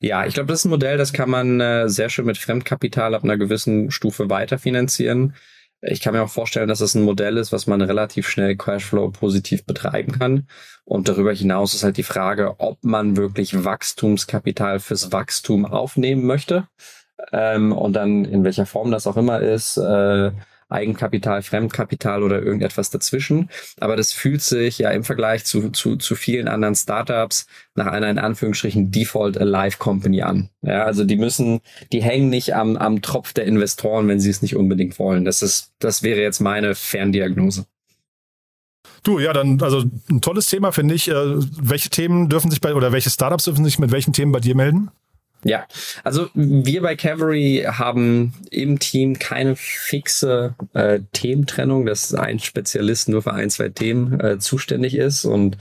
Ja, 0.00 0.26
ich 0.26 0.34
glaube, 0.34 0.48
das 0.48 0.60
ist 0.60 0.64
ein 0.66 0.70
Modell, 0.70 0.98
das 0.98 1.12
kann 1.12 1.30
man 1.30 1.60
äh, 1.60 1.88
sehr 1.88 2.08
schön 2.08 2.26
mit 2.26 2.38
Fremdkapital 2.38 3.14
ab 3.14 3.24
einer 3.24 3.36
gewissen 3.36 3.90
Stufe 3.90 4.28
weiterfinanzieren. 4.30 5.34
Ich 5.82 6.00
kann 6.00 6.14
mir 6.14 6.22
auch 6.22 6.30
vorstellen, 6.30 6.68
dass 6.68 6.80
es 6.80 6.94
ein 6.94 7.02
Modell 7.02 7.36
ist, 7.36 7.52
was 7.52 7.66
man 7.66 7.82
relativ 7.82 8.28
schnell 8.28 8.56
Cashflow 8.56 9.10
positiv 9.10 9.64
betreiben 9.66 10.12
kann. 10.12 10.48
Und 10.84 11.08
darüber 11.08 11.32
hinaus 11.32 11.74
ist 11.74 11.84
halt 11.84 11.96
die 11.96 12.02
Frage, 12.02 12.58
ob 12.58 12.82
man 12.82 13.16
wirklich 13.16 13.64
Wachstumskapital 13.64 14.80
fürs 14.80 15.12
Wachstum 15.12 15.66
aufnehmen 15.66 16.24
möchte. 16.24 16.66
Ähm, 17.32 17.72
und 17.72 17.92
dann 17.94 18.24
in 18.24 18.44
welcher 18.44 18.66
Form 18.66 18.90
das 18.90 19.06
auch 19.06 19.16
immer 19.16 19.40
ist, 19.40 19.76
äh, 19.76 20.32
Eigenkapital, 20.68 21.42
Fremdkapital 21.42 22.22
oder 22.22 22.42
irgendetwas 22.42 22.90
dazwischen. 22.90 23.50
Aber 23.78 23.96
das 23.96 24.12
fühlt 24.12 24.42
sich 24.42 24.78
ja 24.78 24.90
im 24.90 25.04
Vergleich 25.04 25.44
zu, 25.44 25.70
zu, 25.70 25.96
zu 25.96 26.14
vielen 26.16 26.48
anderen 26.48 26.74
Startups 26.74 27.46
nach 27.74 27.86
einer 27.86 28.10
in 28.10 28.18
Anführungsstrichen 28.18 28.90
Default 28.90 29.38
Alive 29.38 29.78
Company 29.78 30.22
an. 30.22 30.50
Ja, 30.62 30.84
also 30.84 31.04
die 31.04 31.16
müssen, 31.16 31.60
die 31.92 32.02
hängen 32.02 32.30
nicht 32.30 32.54
am, 32.54 32.76
am 32.76 33.02
Tropf 33.02 33.32
der 33.32 33.44
Investoren, 33.44 34.08
wenn 34.08 34.20
sie 34.20 34.30
es 34.30 34.42
nicht 34.42 34.56
unbedingt 34.56 34.98
wollen. 34.98 35.24
Das 35.24 35.42
ist, 35.42 35.72
das 35.78 36.02
wäre 36.02 36.20
jetzt 36.20 36.40
meine 36.40 36.74
Ferndiagnose. 36.74 37.66
Du, 39.02 39.20
ja, 39.20 39.32
dann, 39.32 39.62
also 39.62 39.84
ein 40.10 40.20
tolles 40.20 40.48
Thema, 40.48 40.72
finde 40.72 40.94
ich. 40.94 41.08
Äh, 41.08 41.14
welche 41.14 41.90
Themen 41.90 42.28
dürfen 42.28 42.50
sich 42.50 42.60
bei, 42.60 42.74
oder 42.74 42.90
welche 42.90 43.10
Startups 43.10 43.44
dürfen 43.44 43.64
sich 43.64 43.78
mit 43.78 43.92
welchen 43.92 44.12
Themen 44.12 44.32
bei 44.32 44.40
dir 44.40 44.56
melden? 44.56 44.90
Ja, 45.46 45.64
also 46.02 46.28
wir 46.34 46.82
bei 46.82 46.96
Cavalry 46.96 47.66
haben 47.68 48.34
im 48.50 48.80
Team 48.80 49.16
keine 49.16 49.54
fixe 49.54 50.56
äh, 50.74 51.00
Thementrennung, 51.12 51.86
dass 51.86 52.12
ein 52.14 52.40
Spezialist 52.40 53.08
nur 53.08 53.22
für 53.22 53.32
ein, 53.32 53.48
zwei 53.50 53.68
Themen 53.68 54.18
äh, 54.18 54.38
zuständig 54.40 54.96
ist 54.96 55.24
und 55.24 55.56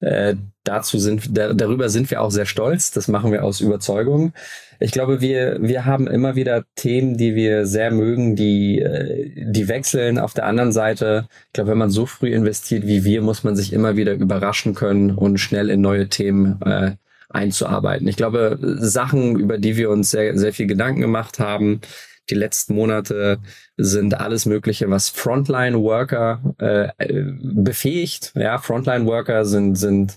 äh, 0.00 0.34
dazu 0.64 0.98
sind, 0.98 1.36
da, 1.36 1.52
darüber 1.52 1.90
sind 1.90 2.10
wir 2.10 2.22
auch 2.22 2.32
sehr 2.32 2.46
stolz. 2.46 2.90
Das 2.90 3.06
machen 3.06 3.30
wir 3.30 3.44
aus 3.44 3.60
Überzeugung. 3.60 4.32
Ich 4.80 4.90
glaube, 4.90 5.20
wir, 5.20 5.58
wir 5.60 5.84
haben 5.84 6.08
immer 6.08 6.34
wieder 6.34 6.64
Themen, 6.74 7.16
die 7.16 7.36
wir 7.36 7.66
sehr 7.66 7.92
mögen, 7.92 8.34
die, 8.34 8.80
äh, 8.80 9.30
die 9.36 9.68
wechseln. 9.68 10.18
Auf 10.18 10.34
der 10.34 10.46
anderen 10.46 10.72
Seite, 10.72 11.28
ich 11.46 11.52
glaube, 11.52 11.70
wenn 11.70 11.78
man 11.78 11.90
so 11.90 12.04
früh 12.04 12.32
investiert 12.34 12.84
wie 12.84 13.04
wir, 13.04 13.22
muss 13.22 13.44
man 13.44 13.54
sich 13.54 13.72
immer 13.72 13.94
wieder 13.94 14.14
überraschen 14.14 14.74
können 14.74 15.12
und 15.12 15.38
schnell 15.38 15.70
in 15.70 15.82
neue 15.82 16.08
Themen 16.08 16.60
äh, 16.62 16.96
einzuarbeiten. 17.30 18.06
Ich 18.08 18.16
glaube, 18.16 18.58
Sachen, 18.60 19.38
über 19.38 19.58
die 19.58 19.76
wir 19.76 19.90
uns 19.90 20.10
sehr, 20.10 20.36
sehr 20.36 20.52
viel 20.52 20.66
Gedanken 20.66 21.00
gemacht 21.00 21.38
haben, 21.38 21.80
die 22.28 22.34
letzten 22.34 22.74
Monate 22.74 23.38
sind 23.76 24.20
alles 24.20 24.46
Mögliche, 24.46 24.88
was 24.88 25.08
Frontline-Worker 25.08 26.54
äh, 26.58 27.24
befähigt. 27.42 28.32
Ja, 28.36 28.58
Frontline-Worker 28.58 29.44
sind, 29.44 29.76
sind 29.76 30.16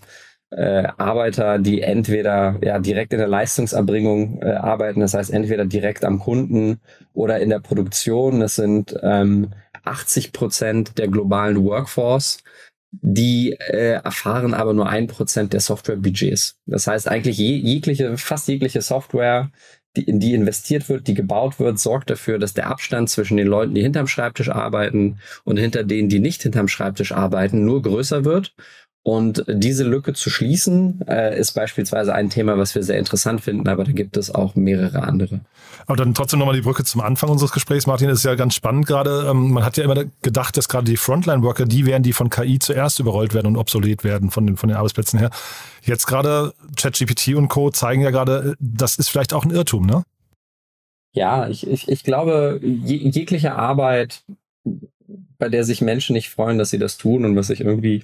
äh, 0.51 0.87
Arbeiter, 0.97 1.57
die 1.57 1.81
entweder 1.81 2.59
ja 2.61 2.79
direkt 2.79 3.13
in 3.13 3.19
der 3.19 3.27
Leistungserbringung 3.27 4.41
äh, 4.41 4.51
arbeiten, 4.51 4.99
das 4.99 5.15
heißt 5.15 5.31
entweder 5.31 5.65
direkt 5.65 6.05
am 6.05 6.19
Kunden 6.19 6.79
oder 7.13 7.39
in 7.39 7.49
der 7.49 7.59
Produktion. 7.59 8.39
Das 8.39 8.55
sind 8.55 8.95
ähm, 9.01 9.49
80 9.83 10.31
Prozent 10.31 10.97
der 10.97 11.07
globalen 11.07 11.63
Workforce 11.63 12.43
die 13.01 13.53
äh, 13.53 13.93
erfahren 14.03 14.53
aber 14.53 14.73
nur 14.73 14.87
ein 14.87 15.07
Prozent 15.07 15.53
der 15.53 15.61
Softwarebudgets. 15.61 16.57
Das 16.65 16.87
heißt 16.87 17.07
eigentlich 17.07 17.37
je, 17.37 17.55
jegliche, 17.55 18.17
fast 18.17 18.47
jegliche 18.47 18.81
Software, 18.81 19.51
die, 19.95 20.03
in 20.03 20.19
die 20.19 20.33
investiert 20.33 20.89
wird, 20.89 21.07
die 21.07 21.15
gebaut 21.15 21.59
wird, 21.59 21.79
sorgt 21.79 22.09
dafür, 22.09 22.37
dass 22.37 22.53
der 22.53 22.67
Abstand 22.67 23.09
zwischen 23.09 23.37
den 23.37 23.47
Leuten, 23.47 23.73
die 23.73 23.81
hinterm 23.81 24.07
Schreibtisch 24.07 24.49
arbeiten 24.49 25.19
und 25.43 25.57
hinter 25.57 25.83
denen, 25.83 26.09
die 26.09 26.19
nicht 26.19 26.43
hinterm 26.43 26.67
Schreibtisch 26.67 27.11
arbeiten, 27.11 27.65
nur 27.65 27.81
größer 27.81 28.25
wird 28.25 28.53
und 29.03 29.43
diese 29.47 29.83
Lücke 29.83 30.13
zu 30.13 30.29
schließen, 30.29 31.01
äh, 31.07 31.37
ist 31.37 31.51
beispielsweise 31.51 32.15
ein 32.15 32.29
Thema, 32.29 32.57
was 32.57 32.73
wir 32.73 32.83
sehr 32.83 32.97
interessant 32.97 33.41
finden, 33.41 33.67
aber 33.67 33.83
da 33.83 33.91
gibt 33.91 34.15
es 34.15 34.33
auch 34.33 34.55
mehrere 34.55 35.03
andere. 35.03 35.41
Aber 35.85 35.97
dann 35.97 36.13
trotzdem 36.13 36.39
nochmal 36.39 36.55
die 36.55 36.61
Brücke 36.61 36.85
zum 36.85 37.01
Anfang 37.01 37.29
unseres 37.29 37.51
Gesprächs, 37.51 37.85
Martin, 37.85 38.07
ist 38.07 38.23
ja 38.23 38.35
ganz 38.35 38.55
spannend 38.55 38.85
gerade. 38.85 39.27
Ähm, 39.29 39.51
man 39.51 39.65
hat 39.65 39.75
ja 39.75 39.83
immer 39.83 40.05
gedacht, 40.21 40.55
dass 40.55 40.69
gerade 40.69 40.85
die 40.85 40.95
Frontline-Worker 40.95 41.65
die 41.65 41.85
wären, 41.85 42.01
die 42.01 42.13
von 42.13 42.29
KI 42.29 42.59
zuerst 42.59 43.01
überrollt 43.01 43.33
werden 43.33 43.47
und 43.47 43.57
obsolet 43.57 44.05
werden 44.05 44.31
von 44.31 44.47
den, 44.47 44.55
von 44.55 44.69
den 44.69 44.77
Arbeitsplätzen 44.77 45.19
her. 45.19 45.31
Jetzt 45.81 46.07
gerade 46.07 46.53
ChatGPT 46.77 47.35
und 47.35 47.49
Co. 47.49 47.71
zeigen 47.71 48.01
ja 48.01 48.09
gerade, 48.09 48.55
das 48.59 48.95
ist 48.95 49.09
vielleicht 49.09 49.33
auch 49.33 49.43
ein 49.43 49.51
Irrtum, 49.51 49.85
ne? 49.85 50.03
Ja, 51.11 51.49
ich, 51.49 51.67
ich, 51.67 51.89
ich 51.89 52.03
glaube, 52.03 52.59
jegliche 52.63 53.53
Arbeit, 53.53 54.23
bei 55.37 55.49
der 55.49 55.65
sich 55.65 55.81
Menschen 55.81 56.13
nicht 56.13 56.29
freuen, 56.29 56.57
dass 56.57 56.69
sie 56.69 56.79
das 56.79 56.97
tun 56.97 57.25
und 57.25 57.35
was 57.35 57.47
sich 57.47 57.59
irgendwie 57.59 58.03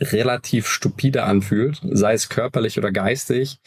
relativ 0.00 0.66
stupide 0.66 1.24
anfühlt, 1.24 1.80
sei 1.82 2.14
es 2.14 2.28
körperlich 2.28 2.78
oder 2.78 2.90
geistig, 2.90 3.58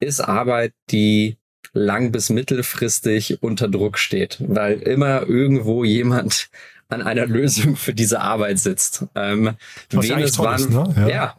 ist 0.00 0.20
Arbeit, 0.20 0.72
die 0.90 1.36
lang 1.72 2.12
bis 2.12 2.30
mittelfristig 2.30 3.42
unter 3.42 3.68
Druck 3.68 3.98
steht, 3.98 4.38
weil 4.40 4.78
immer 4.80 5.26
irgendwo 5.26 5.84
jemand 5.84 6.48
an 6.88 7.02
einer 7.02 7.26
Lösung 7.26 7.76
für 7.76 7.94
diese 7.94 8.20
Arbeit 8.20 8.58
sitzt. 8.58 9.06
Ähm, 9.14 9.56
Was 9.90 10.08
wen 10.08 10.18
es 10.20 10.38
wann, 10.38 10.54
ist, 10.56 10.70
ne? 10.70 10.94
ja. 10.96 11.08
ja. 11.08 11.36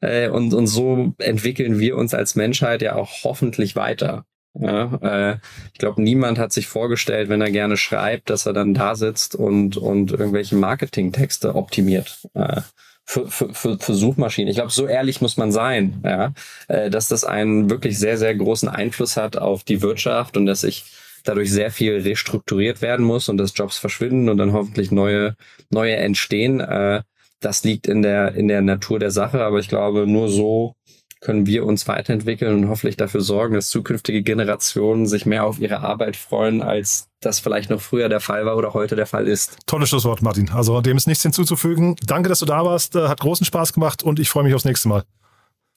Äh, 0.00 0.28
und, 0.28 0.52
und 0.54 0.66
so 0.66 1.14
entwickeln 1.18 1.78
wir 1.78 1.96
uns 1.96 2.14
als 2.14 2.34
Menschheit 2.34 2.82
ja 2.82 2.94
auch 2.94 3.24
hoffentlich 3.24 3.76
weiter. 3.76 4.24
Ja, 4.56 4.94
äh, 5.02 5.38
ich 5.72 5.78
glaube, 5.78 6.00
niemand 6.00 6.38
hat 6.38 6.52
sich 6.52 6.68
vorgestellt, 6.68 7.28
wenn 7.28 7.40
er 7.40 7.50
gerne 7.50 7.76
schreibt, 7.76 8.30
dass 8.30 8.46
er 8.46 8.52
dann 8.52 8.72
da 8.72 8.94
sitzt 8.94 9.34
und, 9.34 9.76
und 9.76 10.12
irgendwelche 10.12 10.54
Marketingtexte 10.54 11.56
optimiert. 11.56 12.20
Äh, 12.34 12.60
für, 13.04 13.26
für, 13.28 13.52
für, 13.52 13.78
für 13.78 13.94
Suchmaschinen. 13.94 14.48
Ich 14.48 14.56
glaube, 14.56 14.70
so 14.70 14.86
ehrlich 14.86 15.20
muss 15.20 15.36
man 15.36 15.52
sein, 15.52 16.00
ja, 16.04 16.32
äh, 16.68 16.90
dass 16.90 17.08
das 17.08 17.24
einen 17.24 17.70
wirklich 17.70 17.98
sehr, 17.98 18.16
sehr 18.18 18.34
großen 18.34 18.68
Einfluss 18.68 19.16
hat 19.16 19.36
auf 19.36 19.64
die 19.64 19.82
Wirtschaft 19.82 20.36
und 20.36 20.46
dass 20.46 20.62
sich 20.62 20.84
dadurch 21.24 21.50
sehr 21.50 21.70
viel 21.70 22.00
restrukturiert 22.00 22.82
werden 22.82 23.04
muss 23.04 23.28
und 23.28 23.38
dass 23.38 23.56
Jobs 23.56 23.78
verschwinden 23.78 24.28
und 24.28 24.38
dann 24.38 24.52
hoffentlich 24.52 24.90
neue, 24.90 25.36
neue 25.70 25.96
entstehen. 25.96 26.60
Äh, 26.60 27.02
das 27.40 27.62
liegt 27.64 27.86
in 27.86 28.02
der, 28.02 28.34
in 28.34 28.48
der 28.48 28.62
Natur 28.62 28.98
der 28.98 29.10
Sache, 29.10 29.44
aber 29.44 29.58
ich 29.58 29.68
glaube, 29.68 30.06
nur 30.06 30.28
so 30.28 30.76
können 31.24 31.46
wir 31.46 31.64
uns 31.64 31.88
weiterentwickeln 31.88 32.54
und 32.54 32.68
hoffentlich 32.68 32.96
dafür 32.96 33.22
sorgen, 33.22 33.54
dass 33.54 33.70
zukünftige 33.70 34.22
Generationen 34.22 35.06
sich 35.06 35.24
mehr 35.24 35.44
auf 35.44 35.58
ihre 35.58 35.80
Arbeit 35.80 36.16
freuen, 36.16 36.62
als 36.62 37.08
das 37.20 37.40
vielleicht 37.40 37.70
noch 37.70 37.80
früher 37.80 38.10
der 38.10 38.20
Fall 38.20 38.44
war 38.44 38.56
oder 38.56 38.74
heute 38.74 38.94
der 38.94 39.06
Fall 39.06 39.26
ist. 39.26 39.56
Tolles 39.66 39.88
Schlusswort, 39.88 40.20
Martin. 40.20 40.50
Also 40.50 40.80
dem 40.82 40.98
ist 40.98 41.08
nichts 41.08 41.22
hinzuzufügen. 41.22 41.96
Danke, 42.06 42.28
dass 42.28 42.40
du 42.40 42.46
da 42.46 42.64
warst. 42.64 42.94
Hat 42.94 43.20
großen 43.20 43.46
Spaß 43.46 43.72
gemacht 43.72 44.02
und 44.02 44.20
ich 44.20 44.28
freue 44.28 44.44
mich 44.44 44.54
aufs 44.54 44.66
nächste 44.66 44.88
Mal. 44.88 45.04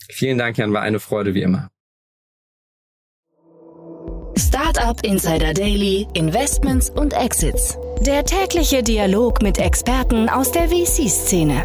Vielen 0.10 0.38
Dank, 0.38 0.58
Jan. 0.58 0.74
War 0.74 0.82
eine 0.82 1.00
Freude 1.00 1.34
wie 1.34 1.42
immer. 1.42 1.70
Startup 4.38 5.02
Insider 5.04 5.54
Daily, 5.54 6.08
Investments 6.14 6.90
und 6.90 7.14
Exits. 7.14 7.78
Der 8.02 8.26
tägliche 8.26 8.84
Dialog 8.84 9.42
mit 9.42 9.58
Experten 9.58 10.30
aus 10.30 10.52
der 10.52 10.68
VC-Szene. 10.68 11.64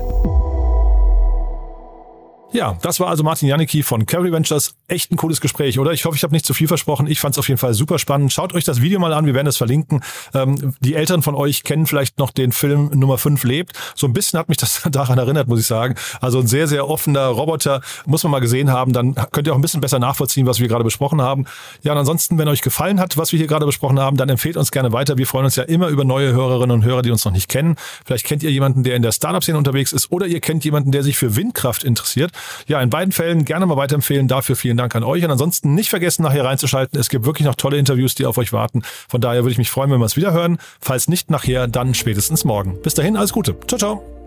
Ja, 2.53 2.77
das 2.83 3.01
war 3.01 3.09
also 3.09 3.23
Martin 3.23 3.49
Janicki 3.49 3.83
von 3.83 4.05
Carry 4.07 4.31
Ventures, 4.31 4.75
echt 4.93 5.11
ein 5.11 5.17
cooles 5.17 5.41
Gespräch, 5.41 5.79
oder? 5.79 5.93
Ich 5.93 6.05
hoffe, 6.05 6.17
ich 6.17 6.23
habe 6.23 6.35
nicht 6.35 6.45
zu 6.45 6.55
viel 6.55 6.69
versprochen. 6.69 7.07
Ich 7.07 7.19
fand 7.19 7.35
es 7.35 7.39
auf 7.39 7.49
jeden 7.49 7.59
Fall 7.59 7.73
super 7.75 7.99
spannend. 7.99 8.33
Schaut 8.33 8.55
euch 8.55 8.65
das 8.65 8.83
Video 8.83 9.01
mal 9.01 9.13
an, 9.15 9.25
wir 9.25 9.35
werden 9.35 9.47
es 9.47 9.57
verlinken. 9.57 10.03
Ähm, 10.35 10.75
die 10.81 10.95
Eltern 10.95 11.23
von 11.23 11.35
euch 11.35 11.65
kennen 11.65 11.87
vielleicht 11.87 12.19
noch 12.19 12.31
den 12.31 12.53
Film 12.53 12.91
Nummer 12.93 13.17
5 13.17 13.43
lebt. 13.45 13.73
So 13.97 14.07
ein 14.07 14.13
bisschen 14.13 14.39
hat 14.39 14.49
mich 14.49 14.59
das 14.59 14.83
daran 14.91 15.19
erinnert, 15.19 15.49
muss 15.49 15.61
ich 15.61 15.67
sagen. 15.67 15.95
Also 16.21 16.41
ein 16.41 16.47
sehr, 16.47 16.69
sehr 16.69 16.89
offener 16.89 17.27
Roboter, 17.27 17.81
muss 18.05 18.23
man 18.23 18.33
mal 18.33 18.41
gesehen 18.41 18.71
haben. 18.71 18.93
Dann 18.93 19.15
könnt 19.33 19.47
ihr 19.47 19.55
auch 19.55 19.59
ein 19.59 19.63
bisschen 19.63 19.81
besser 19.81 19.99
nachvollziehen, 19.99 20.47
was 20.47 20.61
wir 20.61 20.69
gerade 20.69 20.85
besprochen 20.85 21.23
haben. 21.23 21.47
Ja, 21.83 21.93
und 21.93 21.99
ansonsten, 21.99 22.37
wenn 22.37 22.49
euch 22.49 22.61
gefallen 22.61 23.01
hat, 23.01 23.17
was 23.17 23.33
wir 23.33 23.39
hier 23.39 23.49
gerade 23.49 23.65
besprochen 23.65 23.99
haben, 23.99 24.19
dann 24.19 24.29
empfehlt 24.29 24.59
uns 24.59 24.71
gerne 24.71 24.93
weiter. 24.93 25.17
Wir 25.17 25.27
freuen 25.27 25.47
uns 25.47 25.57
ja 25.57 25.63
immer 25.63 25.89
über 25.89 26.05
neue 26.05 26.33
Hörerinnen 26.33 26.71
und 26.77 26.85
Hörer, 26.85 27.01
die 27.01 27.11
uns 27.11 27.25
noch 27.25 27.33
nicht 27.33 27.49
kennen. 27.49 27.77
Vielleicht 28.05 28.27
kennt 28.27 28.43
ihr 28.43 28.51
jemanden, 28.51 28.83
der 28.83 28.97
in 28.97 29.03
der 29.03 29.13
Startup-Szene 29.13 29.57
unterwegs 29.57 29.93
ist 29.93 30.13
oder 30.13 30.27
ihr 30.27 30.41
kennt 30.41 30.67
jemanden, 30.67 30.93
der 30.93 31.03
sich 31.03 31.17
für 31.17 31.35
Windkraft 31.35 31.83
interessiert. 31.83 32.33
Ja, 32.67 32.81
in 32.83 32.91
beiden 32.91 33.13
Fällen 33.13 33.47
gerne 33.47 33.65
mal 33.65 33.79
weiterempfehlen. 33.79 34.29
Dafür 34.29 34.55
vielen 34.55 34.77
Dank 34.83 34.95
an 34.97 35.05
euch. 35.05 35.25
Und 35.25 35.31
ansonsten 35.31 35.75
nicht 35.75 35.91
vergessen, 35.91 36.23
nachher 36.23 36.45
reinzuschalten. 36.45 36.99
Es 36.99 37.09
gibt 37.09 37.25
wirklich 37.25 37.47
noch 37.47 37.55
tolle 37.55 37.79
Interviews, 37.79 38.15
die 38.15 38.27
auf 38.27 38.39
euch 38.39 38.53
warten. 38.53 38.83
Von 39.09 39.21
daher 39.21 39.43
würde 39.43 39.53
ich 39.53 39.59
mich 39.59 39.71
freuen, 39.71 39.91
wenn 39.91 40.01
wir 40.01 40.07
es 40.07 40.17
wieder 40.17 40.33
hören. 40.33 40.59
Falls 40.81 41.09
nicht 41.09 41.31
nachher, 41.31 41.69
dann 41.69 41.95
spätestens 41.95 42.45
morgen. 42.45 42.81
Bis 42.83 42.95
dahin, 42.95 43.17
alles 43.17 43.33
Gute. 43.33 43.57
Ciao, 43.67 43.79
ciao. 43.79 44.22